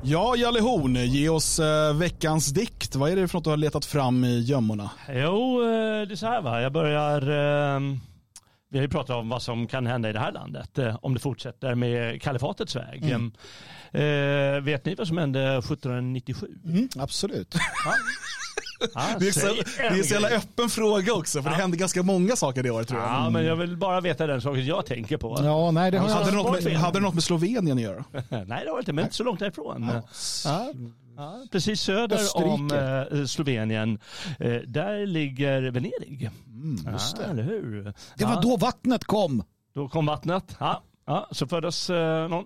[0.03, 2.97] Ja, Jalle Horn, ge oss eh, veckans dikt.
[2.97, 4.91] Vad är det för något du har letat fram i gömmorna?
[5.09, 6.61] Jo, eh, det är så här va.
[6.61, 7.23] Jag börjar...
[7.77, 7.81] eh,
[8.71, 11.15] Vi har ju pratat om vad som kan hända i det här landet eh, om
[11.15, 13.03] det fortsätter med kalifatets väg.
[13.93, 16.47] Eh, vet ni vad som hände 1797?
[16.65, 17.55] Mm, absolut.
[17.55, 17.95] Ja,
[19.19, 19.47] Det är, så,
[19.79, 21.61] det är så jävla öppen fråga också, för det Ja.
[21.61, 23.09] hände ganska många saker det året tror jag.
[23.11, 25.39] Ja, men jag vill bara veta den saken jag tänker på.
[25.45, 28.05] Ja, nej det har Hade det, något med, hade det något med Slovenien att göra?
[28.29, 29.91] Nej, det har det inte, men inte så långt därifrån.
[30.45, 30.73] Ja.
[31.17, 32.49] Ja, precis söder Österrike.
[32.51, 32.71] om
[33.21, 33.99] eh, Slovenien.
[34.39, 36.31] Eh, där ligger Venedig.
[36.93, 37.31] just ja, det.
[37.31, 37.85] eller hur?
[37.85, 39.43] Det ja, var då vattnet kom.
[39.75, 40.57] Då kom vattnet.
[40.61, 42.45] Ja, ja, så föddes eh, någon.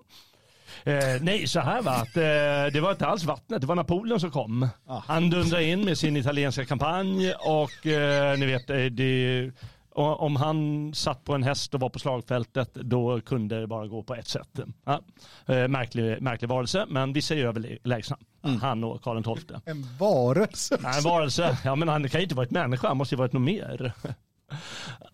[0.83, 4.19] Eh, nej, så här var att eh, det var inte alls vattnet, det var Napoleon
[4.19, 4.69] som kom.
[5.07, 9.51] Han dundrade in med sin italienska kampanj och eh, ni vet, eh, det,
[9.95, 14.03] om han satt på en häst och var på slagfältet då kunde det bara gå
[14.03, 14.59] på ett sätt.
[14.85, 15.01] Ja.
[15.45, 18.17] Eh, märklig, märklig varelse, men vissa är överlägsna.
[18.61, 19.57] Han och Karl XII.
[19.65, 20.77] En varelse.
[20.81, 21.57] Nej, en varelse.
[21.65, 23.93] Ja, men han kan ju inte vara ett människa, han måste ju varit något mer.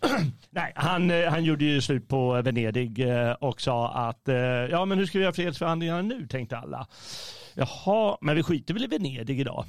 [0.50, 4.86] Nej, han, eh, han gjorde ju slut på Venedig eh, och sa att eh, ja
[4.86, 6.88] men hur ska vi göra fredsförhandlingarna nu tänkte alla.
[7.54, 9.66] Jaha, men vi skiter väl i Venedig idag.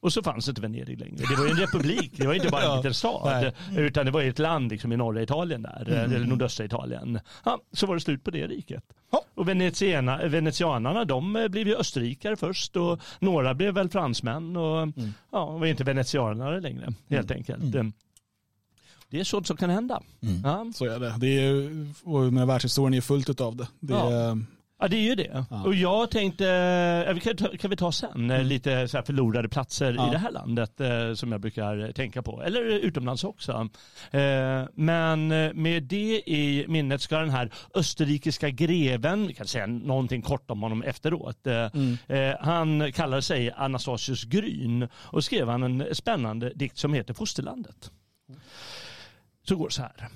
[0.00, 1.24] Och så fanns inte Venedig längre.
[1.28, 3.52] Det var ju en republik, det var inte bara en liten stad.
[3.76, 7.20] Utan det var ju ett land liksom i norra Italien där, eller nordöstra Italien.
[7.44, 8.84] Ja, så var det slut på det riket.
[9.34, 14.88] Och venetiana, venetianarna de eh, blev ju österrikare först och några blev väl fransmän och
[15.32, 17.74] ja, var inte venetianare längre helt enkelt.
[19.10, 20.02] Det är sånt som kan hända.
[20.44, 20.66] Ja.
[20.74, 21.14] Så är det.
[21.18, 21.70] det är,
[22.04, 23.68] och med världshistorien är fullt av det.
[23.80, 24.12] det Ja.
[24.12, 24.38] är,
[24.78, 25.44] Ja det är ju det.
[25.64, 26.44] Och jag tänkte,
[27.08, 30.08] ja, kan, ta, kan vi ta sen, eh, lite så här förlorade platser Ja.
[30.08, 32.42] i det här landet eh, som jag brukar tänka på.
[32.42, 33.68] Eller utomlands också.
[34.10, 35.28] Eh, men
[35.62, 40.62] med det i minnet ska den här österrikiska greven, vi kan säga någonting kort om
[40.62, 41.46] honom efteråt.
[41.46, 47.90] Eh, han kallade sig Anastasius Gryn och skrev han en spännande dikt som heter Fosterlandet.
[49.48, 50.08] Så går det så här.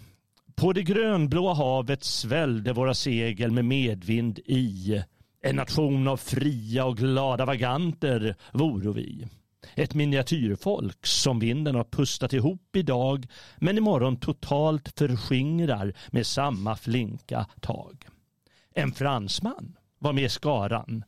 [0.55, 5.03] På det grönblåa havet svällde våra segel med medvind i.
[5.43, 9.27] En nation av fria och glada vaganter voro vi.
[9.75, 13.27] Ett miniatyrfolk som vinden har pustat ihop idag
[13.57, 18.07] men imorgon totalt förskingrar med samma flinka tag.
[18.75, 21.05] En fransman var med i skaran.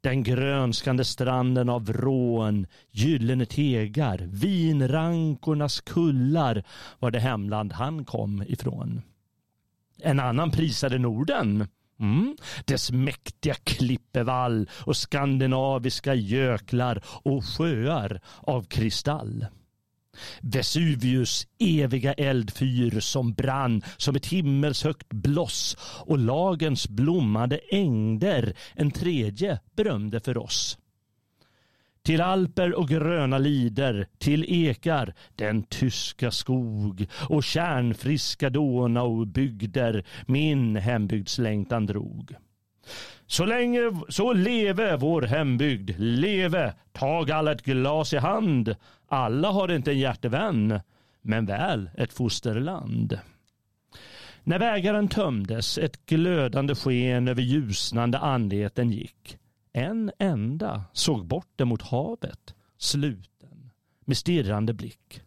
[0.00, 6.62] Den grönskande stranden av vrån gyllene tegar, vinrankornas kullar
[6.98, 9.02] var det hemland han kom ifrån.
[10.02, 11.68] En annan prisade Norden.
[12.00, 12.36] Mm.
[12.64, 19.46] Dess mäktiga klippevall och skandinaviska göklar och sjöar av kristall.
[20.40, 29.60] Vesuvius eviga eldfyr som brann som ett himmelshögt bloss och lagens blommande ängder en tredje
[29.76, 30.78] berömde för oss.
[32.02, 41.86] Till alper och gröna lider, till ekar den tyska skog och kärnfriska Donaubygder min hembygdslängtan
[41.86, 42.34] drog.
[43.26, 48.76] Så länge, så leve vår hembygd, leve, tag alla ett glas i hand.
[49.08, 50.80] Alla har inte en hjärtevän,
[51.22, 53.18] men väl ett fosterland.
[54.44, 59.38] När vägaren tömdes, ett glödande sken över ljusnande anleten gick.
[59.72, 63.70] En enda såg bort mot havet, sluten,
[64.04, 65.20] med stirrande blick.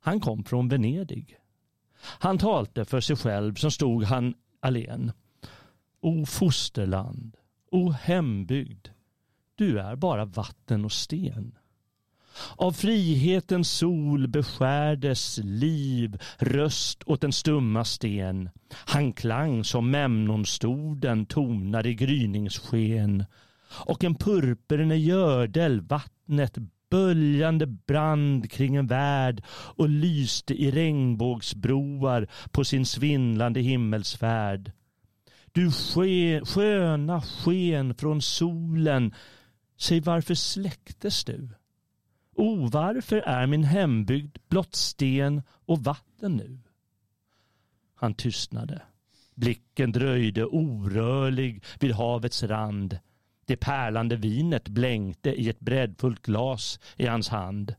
[0.00, 1.36] Han kom från Venedig.
[2.02, 5.12] Han talte för sig själv som stod han allen.
[6.04, 7.36] O fosterland,
[7.70, 8.88] o hembygd,
[9.54, 11.58] du är bara vatten och sten.
[12.56, 18.50] Av frihetens sol beskärdes liv, röst åt den stumma sten.
[18.72, 23.24] Han klang som Memnonstoden tonar i gryningssken.
[23.86, 26.58] Och en purpurne gördel vattnet
[26.90, 34.72] böljande brand kring en värld och lyste i regnbågsbroar på sin svindlande himmelsfärd.
[35.52, 39.14] Du ske, sköna sken från solen,
[39.76, 41.48] säg varför släcktes du?
[42.34, 46.58] O, varför är min hembygd blott sten och vatten nu?
[47.94, 48.82] Han tystnade.
[49.34, 52.98] Blicken dröjde orörlig vid havets rand.
[53.44, 57.74] Det pärlande vinet blänkte i ett breddfullt glas i hans hand.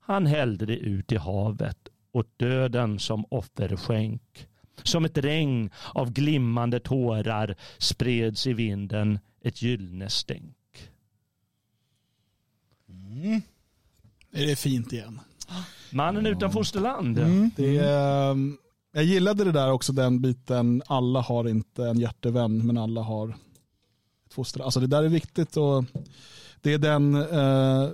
[0.00, 4.49] Han hällde det ut i havet åt döden som offerskänk.
[4.82, 10.56] Som ett regn av glimmande tårar spreds i vinden ett gyllene stänk.
[14.30, 15.20] det är fint igen.
[15.92, 17.16] Mannen utan fosterland.
[17.56, 18.56] Det är, ehm,
[18.92, 23.28] jag gillade det där också, den biten, alla har inte en hjärtevän, men alla har
[24.26, 24.60] ett foster.
[24.60, 25.84] Alltså det där är viktigt och
[26.60, 27.88] det är den, eh,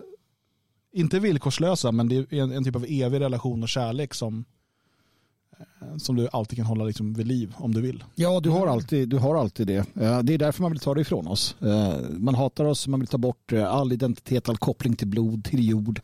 [0.93, 4.45] inte villkorslösa, men det är en, en typ av evig relation och kärlek som,
[5.99, 8.05] som du alltid kan hålla liksom vid liv om du vill.
[8.15, 9.77] Ja, du har alltid, du har alltid det.
[9.77, 11.57] Eh, Det är därför man vill ta det ifrån oss.
[11.61, 15.45] Eh, Man hatar oss, man vill ta bort eh, all identitet, all koppling till blod,
[15.45, 16.01] till jord.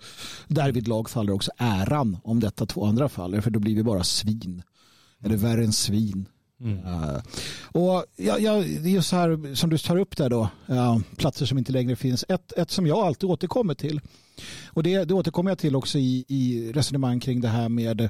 [0.49, 4.05] Därvid lag faller också äran om detta två andra faller, för då blir vi bara
[4.05, 4.63] svin.
[5.25, 6.27] Eller värre än svin.
[6.65, 7.23] Eh,
[7.73, 10.99] Och ja, ja, det är ju så här som du tar upp där då, eh,
[11.17, 12.25] platser som inte längre finns.
[12.29, 14.01] Ett, ett som jag alltid återkommer till,
[14.67, 18.09] och det, det återkommer jag till också i, i resonemang kring det här med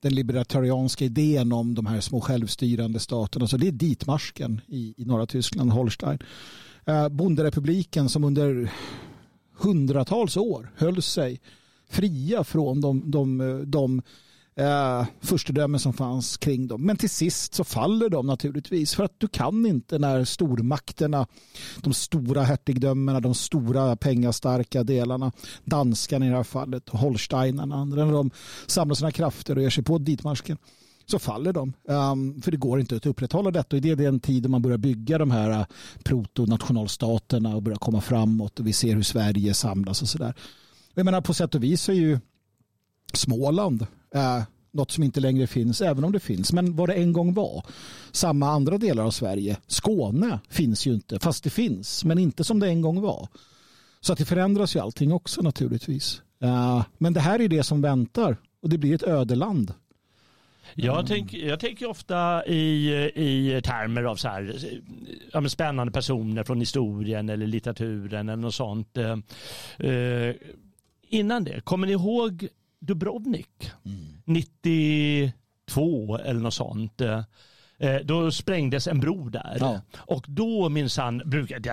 [0.00, 3.46] den libertarianska idén om de här små självstyrande staterna.
[3.46, 6.18] Så det är ditmarsken i, i norra Tyskland, Holstein.
[6.84, 8.72] Eh, bonderepubliken som under
[9.58, 11.40] hundratals år höll sig
[11.88, 14.02] fria från de, de, de
[14.60, 16.82] eh, förstedömen som fanns kring dem.
[16.82, 21.26] Men till sist så faller de naturligtvis för att du kan inte när stormakterna,
[21.80, 25.32] de stora hertigdömena, de stora pengastarka delarna,
[25.64, 28.30] danskarna i det här fallet, holsteinarna, när de
[28.66, 30.58] samlar sina krafter och ger sig på ditmarsken
[31.06, 31.72] så faller de.
[31.84, 33.76] Um, för det går inte att upprätthålla detta.
[33.76, 35.66] Och det är den tiden man börjar bygga de här eh,
[36.04, 38.60] protonationalstaterna och börjar komma framåt.
[38.60, 40.34] Och vi ser hur Sverige samlas och sådär.
[40.94, 42.18] Jag menar på sätt och vis är ju
[43.16, 44.42] Småland är
[44.72, 46.52] något som inte längre finns, även om det finns.
[46.52, 47.64] Men vad det en gång var.
[48.12, 49.56] Samma andra delar av Sverige.
[49.66, 52.04] Skåne finns ju inte, fast det finns.
[52.04, 53.28] Men inte som det en gång var.
[54.00, 56.22] Så att det förändras ju allting också naturligtvis.
[56.42, 58.36] Eh, men det här är det som väntar.
[58.62, 59.74] Och det blir ett ödeland
[60.74, 64.56] jag, tänk, jag tänker ofta i, i termer av så här,
[65.32, 68.96] ja, spännande personer från historien eller litteraturen eller något sånt.
[68.96, 69.18] Eh,
[69.90, 70.34] eh
[71.08, 72.48] innan det, kommer ni ihåg
[72.80, 73.70] Dubrovnik?
[73.84, 74.22] Mm.
[74.24, 77.00] 92 eller något sånt.
[77.00, 77.20] Uh,
[78.04, 79.56] då sprängdes en bro där.
[79.60, 79.80] Ja.
[79.96, 81.22] Och då minsann,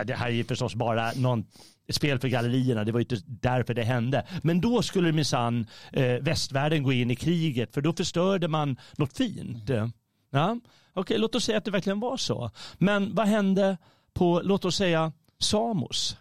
[0.05, 1.45] det här är förstås bara någon
[1.89, 2.83] spel för gallerierna.
[2.83, 4.25] Det var inte därför det hände.
[4.43, 9.17] Men då skulle minsann eh, västvärlden gå in i kriget för då förstörde man något
[9.17, 9.69] fint.
[9.69, 9.91] Mm.
[10.29, 10.59] Ja?
[10.93, 12.51] Okej, låt oss säga att det verkligen var så.
[12.77, 13.77] Men vad hände
[14.13, 16.17] på, låt oss säga, Samos?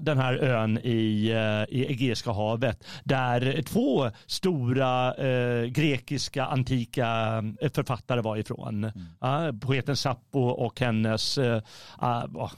[0.00, 7.70] Den här ön i, eh, i Egeiska havet där två stora eh, grekiska antika eh,
[7.70, 8.92] författare var ifrån.
[9.20, 9.60] Mm.
[9.60, 11.62] Poeten Sappo och hennes, eh,
[12.02, 12.52] uh,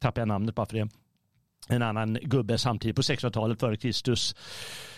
[0.00, 0.88] tappar jag namnet bara för det,
[1.68, 4.34] en annan gubbe samtidigt på 1600-talet före Kristus.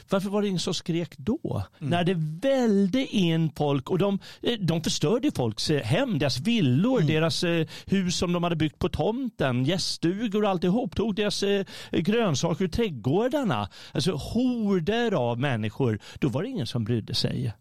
[0.08, 1.62] Varför var det ingen som skrek då?
[1.80, 1.90] Mm.
[1.90, 2.14] När det
[2.48, 7.14] välde in folk och de, eh, de förstörde folks eh, hem, deras villor, mm.
[7.14, 10.96] deras eh, hus som de hade byggt på tomten, gäststugor och alltihop.
[10.96, 11.44] Tog deras
[11.90, 13.68] grönsaker ur trädgårdarna.
[13.92, 15.98] Alltså horder av människor.
[16.18, 17.52] Då var det ingen som brydde sig.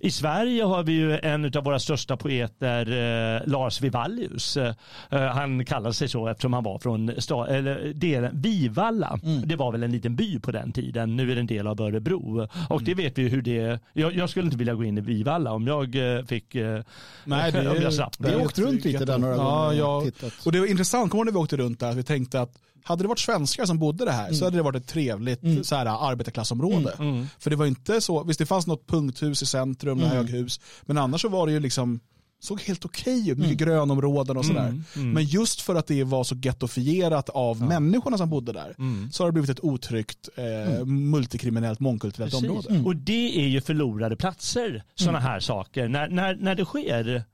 [0.00, 4.56] I Sverige har vi ju en av våra största poeter, eh, Lars Vivallius.
[4.56, 4.74] Eh,
[5.10, 9.18] han kallar sig så eftersom han var från eller, delen, Vivalla.
[9.22, 9.48] Mm.
[9.48, 11.16] Det var väl en liten by på den tiden.
[11.16, 12.48] Nu är det en del av Örebro.
[12.68, 12.84] Och mm.
[12.84, 15.66] det vet vi hur det jag, jag, skulle inte vilja gå in i Vivalla om
[15.66, 16.82] jag eh, fick eh,
[17.24, 18.16] Nej, det, om jag slapp.
[18.18, 20.12] Vi åkt runt lite där några ja, gånger.
[20.22, 20.30] Ja.
[20.44, 23.08] Och det var intressant, kommer när vi åkte runt där, vi tänkte att hade det
[23.08, 24.34] varit svenskar som bodde det här mm.
[24.34, 25.64] så hade det varit ett trevligt mm.
[25.64, 26.92] så här, arbetarklassområde.
[26.98, 27.14] Mm.
[27.14, 27.26] mm.
[27.38, 30.10] För det var inte så, visst det fanns något punkthus i centrum, mm.
[30.10, 32.00] höghus, men annars så var det ju liksom
[32.42, 33.68] såg helt okej ut, mycket mm.
[33.68, 34.68] grönområden och sådär.
[34.68, 34.84] Mm.
[34.96, 35.10] Mm.
[35.10, 37.66] Men just för att det var så gettofierat av ja.
[37.66, 39.12] människorna som bodde där mm.
[39.12, 42.48] så har det blivit ett otryggt, eh, multikriminellt, mångkulturellt Precis.
[42.48, 42.82] område.
[42.84, 45.88] Och det är ju förlorade platser, sådana här saker.
[45.88, 47.24] När, när, när det sker.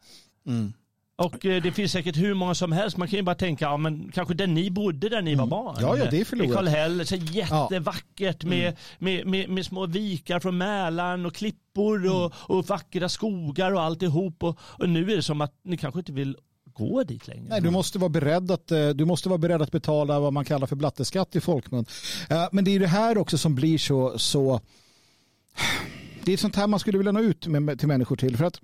[1.19, 2.97] Och eh, det finns säkert hur många som helst.
[2.97, 5.51] Man kan ju bara tänka, ja, men kanske där ni bodde där ni var mm.
[5.51, 5.77] barn.
[5.81, 6.51] Ja, ja, det är förlorat.
[6.51, 8.75] I Karlhäll, så jättevackert med, mm.
[8.99, 12.33] med, med, med, små vikar från Mälaren och klippor och, mm.
[12.37, 14.43] och vackra skogar och alltihop.
[14.43, 17.45] Och, och nu är det som att ni kanske inte vill gå dit längre.
[17.49, 20.45] Nej, du måste vara beredd att, eh, du måste vara beredd att betala vad man
[20.45, 21.87] kallar för blatteskatt i folkmun.
[22.31, 24.61] Eh, men det är det här också som blir så, så
[26.25, 28.37] det är sånt här man skulle vilja nå ut med, till människor till.
[28.37, 28.61] För att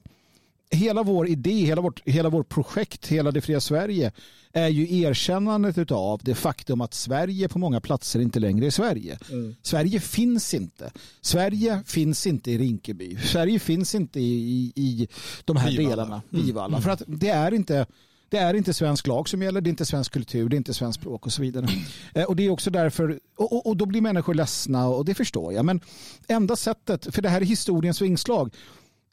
[0.75, 4.13] hela vår idé, hela vårt, hela vårt projekt, hela det fria Sverige
[4.53, 9.19] är ju erkännandet av det faktum att Sverige på många platser inte längre är Sverige.
[9.31, 9.57] Mm.
[9.63, 10.93] Sverige finns inte.
[11.21, 13.17] Sverige finns inte i Rinkeby.
[13.17, 15.09] Sverige finns inte i, i,
[15.45, 15.91] de här Vivalla.
[15.91, 16.23] delarna.
[16.31, 16.77] Vivalla.
[16.77, 16.83] Mm.
[16.83, 17.87] För att det är inte
[18.29, 20.75] det är inte svensk lag som gäller, det är inte svensk kultur, det är inte
[20.75, 21.67] svensk språk och så vidare.
[22.15, 25.15] Eh, och det är också därför, och, och, och, då blir människor ledsna och det
[25.15, 25.65] förstår jag.
[25.65, 25.81] Men
[26.29, 28.55] enda sättet, för det här är historiens vingslag,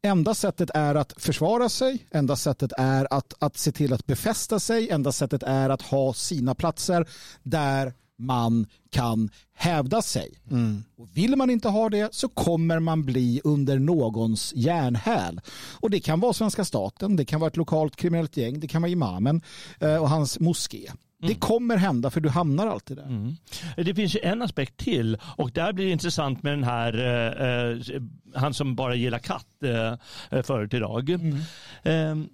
[0.04, 4.60] Enda sättet är att försvara sig, enda sättet är att, att se till att befästa
[4.60, 7.08] sig, enda sättet är att ha sina platser
[7.44, 10.34] där man kan hävda sig.
[10.52, 10.84] Mm.
[10.98, 15.42] Och vill man inte ha det så kommer man bli under någons järnhäl.
[15.80, 18.82] Och det kan vara svenska staten, det kan vara ett lokalt kriminellt gäng, det kan
[18.82, 19.42] vara imamen
[19.80, 20.92] eh, och hans moské.
[21.28, 23.04] Det kommer hända för du hamnar alltid där.
[23.04, 23.36] Mm.
[23.76, 27.72] Det finns ju en aspekt till och där blir det intressant med den här, eh,
[27.96, 28.02] eh
[28.36, 31.10] han som bara gillar katt eh, förut idag.
[31.10, 31.38] Mm.
[31.84, 32.28] Eh,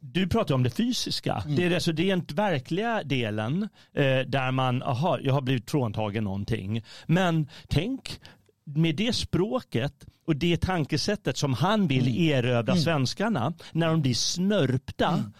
[0.00, 1.56] du pratar om det fysiska, mm.
[1.56, 6.84] det är alltså rent verkliga delen eh, där man, aha, jag har blivit fråntagen någonting.
[7.06, 8.20] Men tänk
[8.64, 12.32] med det språket och det tankesättet som han vill mm.
[12.32, 12.82] erövra mm.
[12.82, 15.08] svenskarna när de blir snörpta.
[15.08, 15.32] Mm.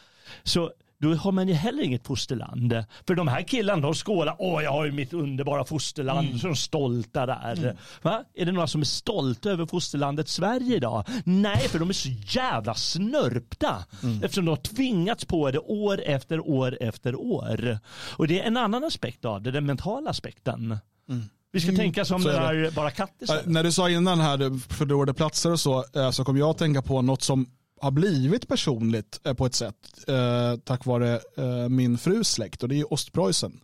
[0.43, 2.85] Så då har man ju heller inget fosterland.
[3.07, 6.39] För de här killarna de skålar, åh jag har ju mitt underbara fosterland, mm.
[6.39, 7.59] de stolta där.
[7.59, 7.77] Mm.
[8.03, 8.25] Va?
[8.35, 11.05] Är det några som är stolta över fosterlandet Sverige idag?
[11.25, 13.85] Nej, för de är så jävla snörpta.
[14.03, 14.23] Mm.
[14.23, 17.79] Eftersom de har tvingats på det år efter år efter år.
[18.17, 20.79] Och det är en annan aspekt av det, den mentala aspekten.
[21.09, 21.25] Mm.
[21.53, 22.33] Vi ska tänka som det.
[22.33, 23.47] där bara katt Äh, istället.
[23.47, 26.83] När du sa innan här förlorade platser och så, eh, så kom jag att tänka
[26.83, 27.47] på något som
[27.81, 29.74] har blivit personligt eh, på ett sätt
[30.07, 33.61] eh, tack vare eh, min frus släkt och det är Ostpreussen.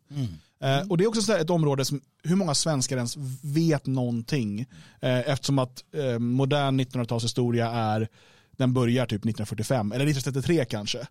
[0.61, 4.67] Eh, och det är också ett område som hur många svenskar ens vet någonting
[5.01, 5.85] eftersom att
[6.19, 8.09] modern 1900-talshistoria är
[8.57, 10.99] den börjar typ 1945, eller 1933 kanske.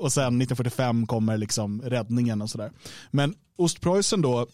[0.00, 2.72] och sen 1945 kommer liksom räddningen och sådär.
[3.10, 4.46] Men Ostpreussen då,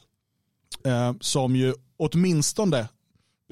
[0.84, 2.88] eh, som ju åtminstone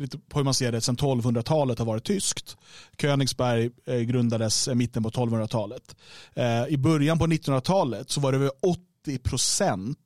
[0.08, 2.56] på hur man ser det, sedan 1200-talet har varit tyskt.
[2.98, 5.96] Königsberg eh, grundades i mitten på 1200-talet.
[6.34, 8.50] Eh, I början på 1900-talet så var det över
[9.06, 9.96] 80%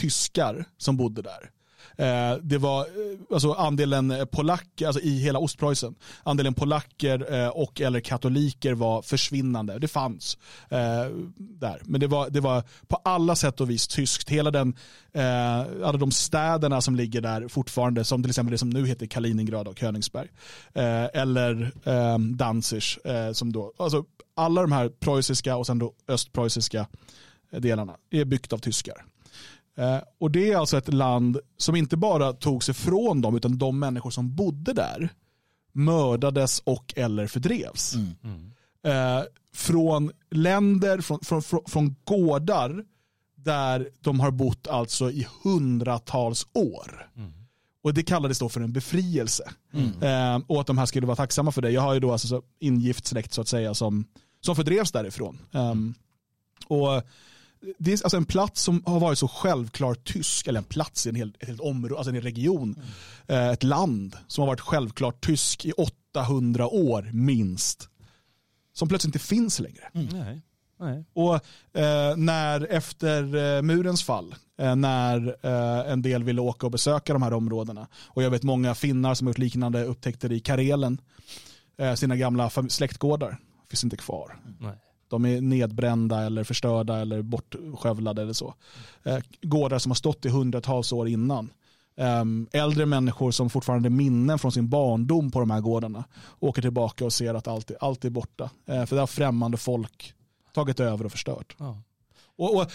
[0.00, 1.50] tyskar som bodde där.
[1.98, 7.48] Eh, Det var eh, alltså andelen eh, polacker, alltså i hela Ostpreussen, andelen polacker eh,
[7.48, 9.78] och eller katoliker var försvinnande.
[9.78, 10.38] Det fanns
[10.68, 11.04] eh,
[11.36, 14.30] där, men det var, det var på alla sätt och vis tyskt.
[14.30, 14.74] Hela den,
[15.12, 19.06] eh, alla de städerna som ligger där fortfarande, som till exempel det som nu heter
[19.06, 20.28] Kaliningrad och Königsberg,
[20.74, 24.04] eh, eller eh, Danzig, eh, som då, alltså
[24.36, 26.86] alla de här preussiska och sen då östpreussiska
[27.52, 29.04] eh, delarna är byggt av tyskar.
[29.78, 33.58] Eh, Och det är alltså ett land som inte bara tog sig från dem utan
[33.58, 35.08] de människor som bodde där
[35.72, 37.94] mördades och eller fördrevs.
[38.84, 39.22] Eh,
[39.54, 42.84] från länder, från, från, från, från gårdar
[43.34, 47.10] där de har bott alltså i hundratals år.
[47.82, 49.50] Och det kallades då för en befrielse.
[50.02, 51.70] Eh, och att de här skulle vara tacksamma för det.
[51.70, 54.04] Jag har ju då alltså så ingift släkt så att säga som,
[54.40, 55.38] som fördrevs därifrån.
[55.52, 55.94] Ehm,
[56.66, 57.02] och
[57.78, 61.08] det är alltså en plats som har varit så självklart tysk, eller en plats i
[61.08, 62.82] en hel, ett helt område, alltså en region,
[63.26, 67.88] eh, ett land som har varit självklart tysk i 800 år minst.
[68.72, 69.90] Som plötsligt inte finns längre.
[69.92, 70.42] Nej.
[70.80, 71.04] Nej.
[71.12, 71.34] Och
[71.80, 77.12] eh, när efter eh, murens fall, eh, när eh, en del ville åka och besöka
[77.12, 81.00] de här områdena, och jag vet många finnar som har gjort liknande upptäckter i Karelen,
[81.78, 83.38] eh, sina gamla släktgårdar,
[83.70, 84.36] finns inte kvar.
[84.60, 84.76] Nej.
[85.08, 88.54] De är nedbrända eller förstörda eller bortskövlade eller så.
[89.02, 91.50] Eh, gårdar som har stått i hundratals år innan.
[91.96, 96.04] Ehm, äldre människor som fortfarande minnen från sin barndom på de här gårdarna
[96.40, 98.50] åker tillbaka och ser att allt är, allt är borta.
[98.66, 100.14] Eh, för det har främmande folk
[100.52, 101.56] tagit över och förstört.
[101.58, 101.82] Ja.
[102.36, 102.70] Och, och,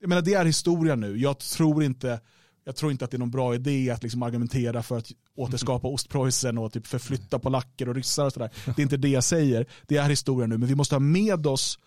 [0.00, 1.18] jag menar, det är historia nu.
[1.18, 2.20] Jag tror inte,
[2.64, 5.88] jag tror inte att det är någon bra idé att liksom argumentera för att återskapa
[5.88, 8.50] Ostpreussen och typ förflytta polacker och ryssar och sådär.
[8.64, 9.66] Det är inte det jag säger.
[9.86, 11.78] Det är historia nu, men vi måste ha med oss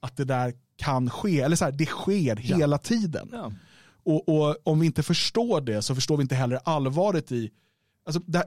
[0.00, 1.40] att det där kan ske.
[1.40, 3.28] Eller så här, det sker hela tiden.
[3.32, 3.52] Ja.
[4.04, 7.50] Och, och om vi inte förstår det så förstår vi inte heller allvaret i
[8.06, 8.44] alltså det,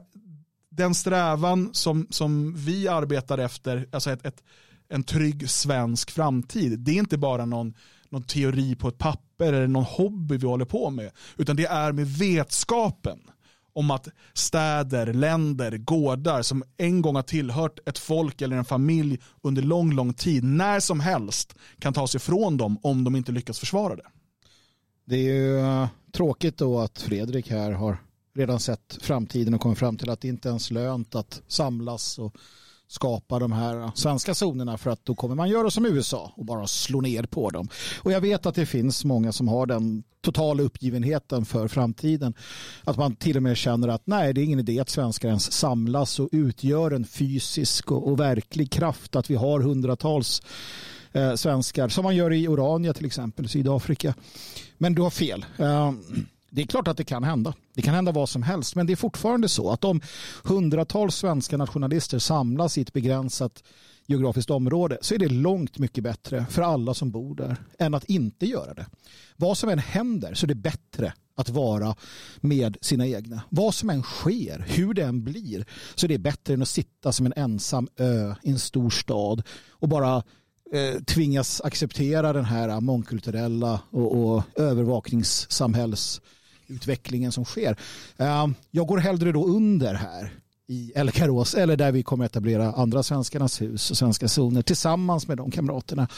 [0.70, 4.42] den strävan som, som vi arbetar efter, alltså ett, ett,
[4.88, 7.74] en trygg svensk framtid, det är inte bara någon,
[8.10, 11.92] någon teori på ett papper eller någon hobby vi håller på med, utan det är
[11.92, 13.18] med vetskapen
[13.72, 19.18] om att städer, länder, gårdar som en gång har tillhört ett folk eller en familj
[19.42, 23.58] under lång, lång tid, när som helst kan tas ifrån dem om de inte lyckas
[23.58, 24.06] försvara det.
[25.04, 27.98] Det är ju eh, tråkigt då att Fredrik här har
[28.34, 32.36] redan sett framtiden och kommit fram till att det inte ens lönt att samlas och
[32.88, 36.66] skapa de här svenska zonerna för att då kommer man göra som USA och bara
[36.66, 37.68] slå ner på dem.
[38.02, 42.34] Och jag vet att det finns många som har den totala uppgivenheten för framtiden.
[42.84, 45.52] Att man till och med känner att nej, det är ingen idé att svenskar ens
[45.52, 49.16] samlas och utgör en fysisk och, och verklig kraft.
[49.16, 50.42] Att vi har hundratals
[51.12, 54.14] eh, svenskar som man gör i Orania till exempel, Sydafrika.
[54.78, 55.44] Men du har fel.
[55.56, 55.92] Eh,
[56.50, 57.54] det är klart att det kan hända.
[57.74, 58.74] Det kan hända vad som helst.
[58.74, 60.00] Men det är fortfarande så att om
[60.44, 63.62] hundratals svenska nationalister samlas i ett begränsat
[64.06, 68.04] geografiskt område så är det långt mycket bättre för alla som bor där än att
[68.04, 68.86] inte göra det.
[69.36, 71.96] Vad som än händer så är det bättre att vara
[72.40, 73.42] med sina egna.
[73.48, 77.12] Vad som än sker, hur det än blir, så är det bättre än att sitta
[77.12, 80.16] som en ensam ö i en stor stad och bara
[80.72, 84.42] eh, tvingas acceptera den här mångkulturella och, och
[86.68, 87.76] utvecklingen som sker.
[88.16, 90.32] Eh, jag går hellre då under här
[90.70, 95.36] i Elkarås eller där vi kommer etablera andra svenskarnas hus och svenska zoner tillsammans med
[95.36, 96.08] de kamraterna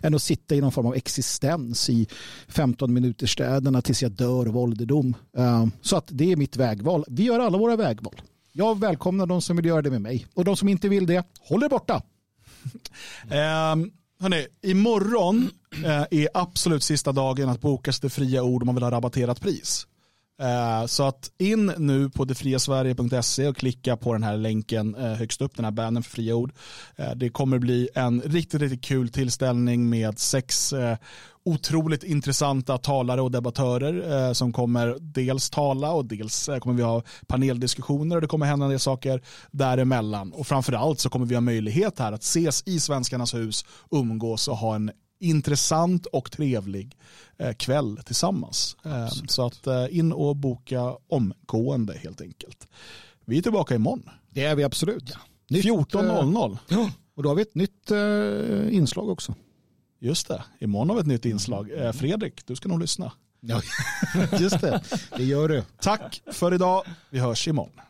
[0.00, 2.08] än att sitta i någon form av existens i
[2.48, 5.14] 15 minuters städerna tills jag dör av ålderdom.
[5.36, 7.04] Eh, så att det är mitt vägval.
[7.08, 8.20] Vi gör alla våra vägval.
[8.52, 11.24] Jag välkomnar de som vill göra det med mig och de som inte vill det,
[11.40, 12.02] håll er borta.
[13.30, 15.50] Ehm, um, Hörrni, imorgon
[15.84, 18.90] eh, är absolut sista dagen att boka sig till fria ord om man vill ha
[18.90, 19.86] rabatterat pris.
[20.42, 25.40] Eh, så att in nu på detfriasverige.se och klicka på den här länken eh, högst
[25.40, 26.52] upp, den här bannern för fria ord.
[26.96, 30.74] Eh, det kommer bli en riktigt, riktigt kul tillställning med sex
[31.46, 36.82] otroligt intressanta talare och debattörer eh, som kommer dels tala och dels eh, kommer vi
[36.82, 40.32] ha paneldiskussioner och det kommer hända en del saker däremellan.
[40.32, 44.56] Och framförallt så kommer vi ha möjlighet här att ses i Svenskarnas hus, umgås och
[44.56, 46.96] ha en intressant och trevlig
[47.38, 48.76] eh, kväll tillsammans.
[48.84, 52.68] Eh, så att eh, in och boka omgående helt enkelt.
[53.24, 54.10] Vi är tillbaka imorgon.
[54.30, 55.14] Det är vi absolut.
[55.48, 56.58] Nytt, 14.00.
[56.68, 59.34] Ja, och då har vi ett nytt eh, inslag också.
[59.98, 61.70] Just det, imorgon har vi ett nytt inslag.
[61.70, 63.12] Eh, Fredrik, du ska nog lyssna.
[63.40, 63.62] Ja,
[64.40, 64.82] just det.
[65.16, 65.62] Det gör du.
[65.80, 66.84] Tack för idag.
[67.10, 67.80] Vi hörs imorgon.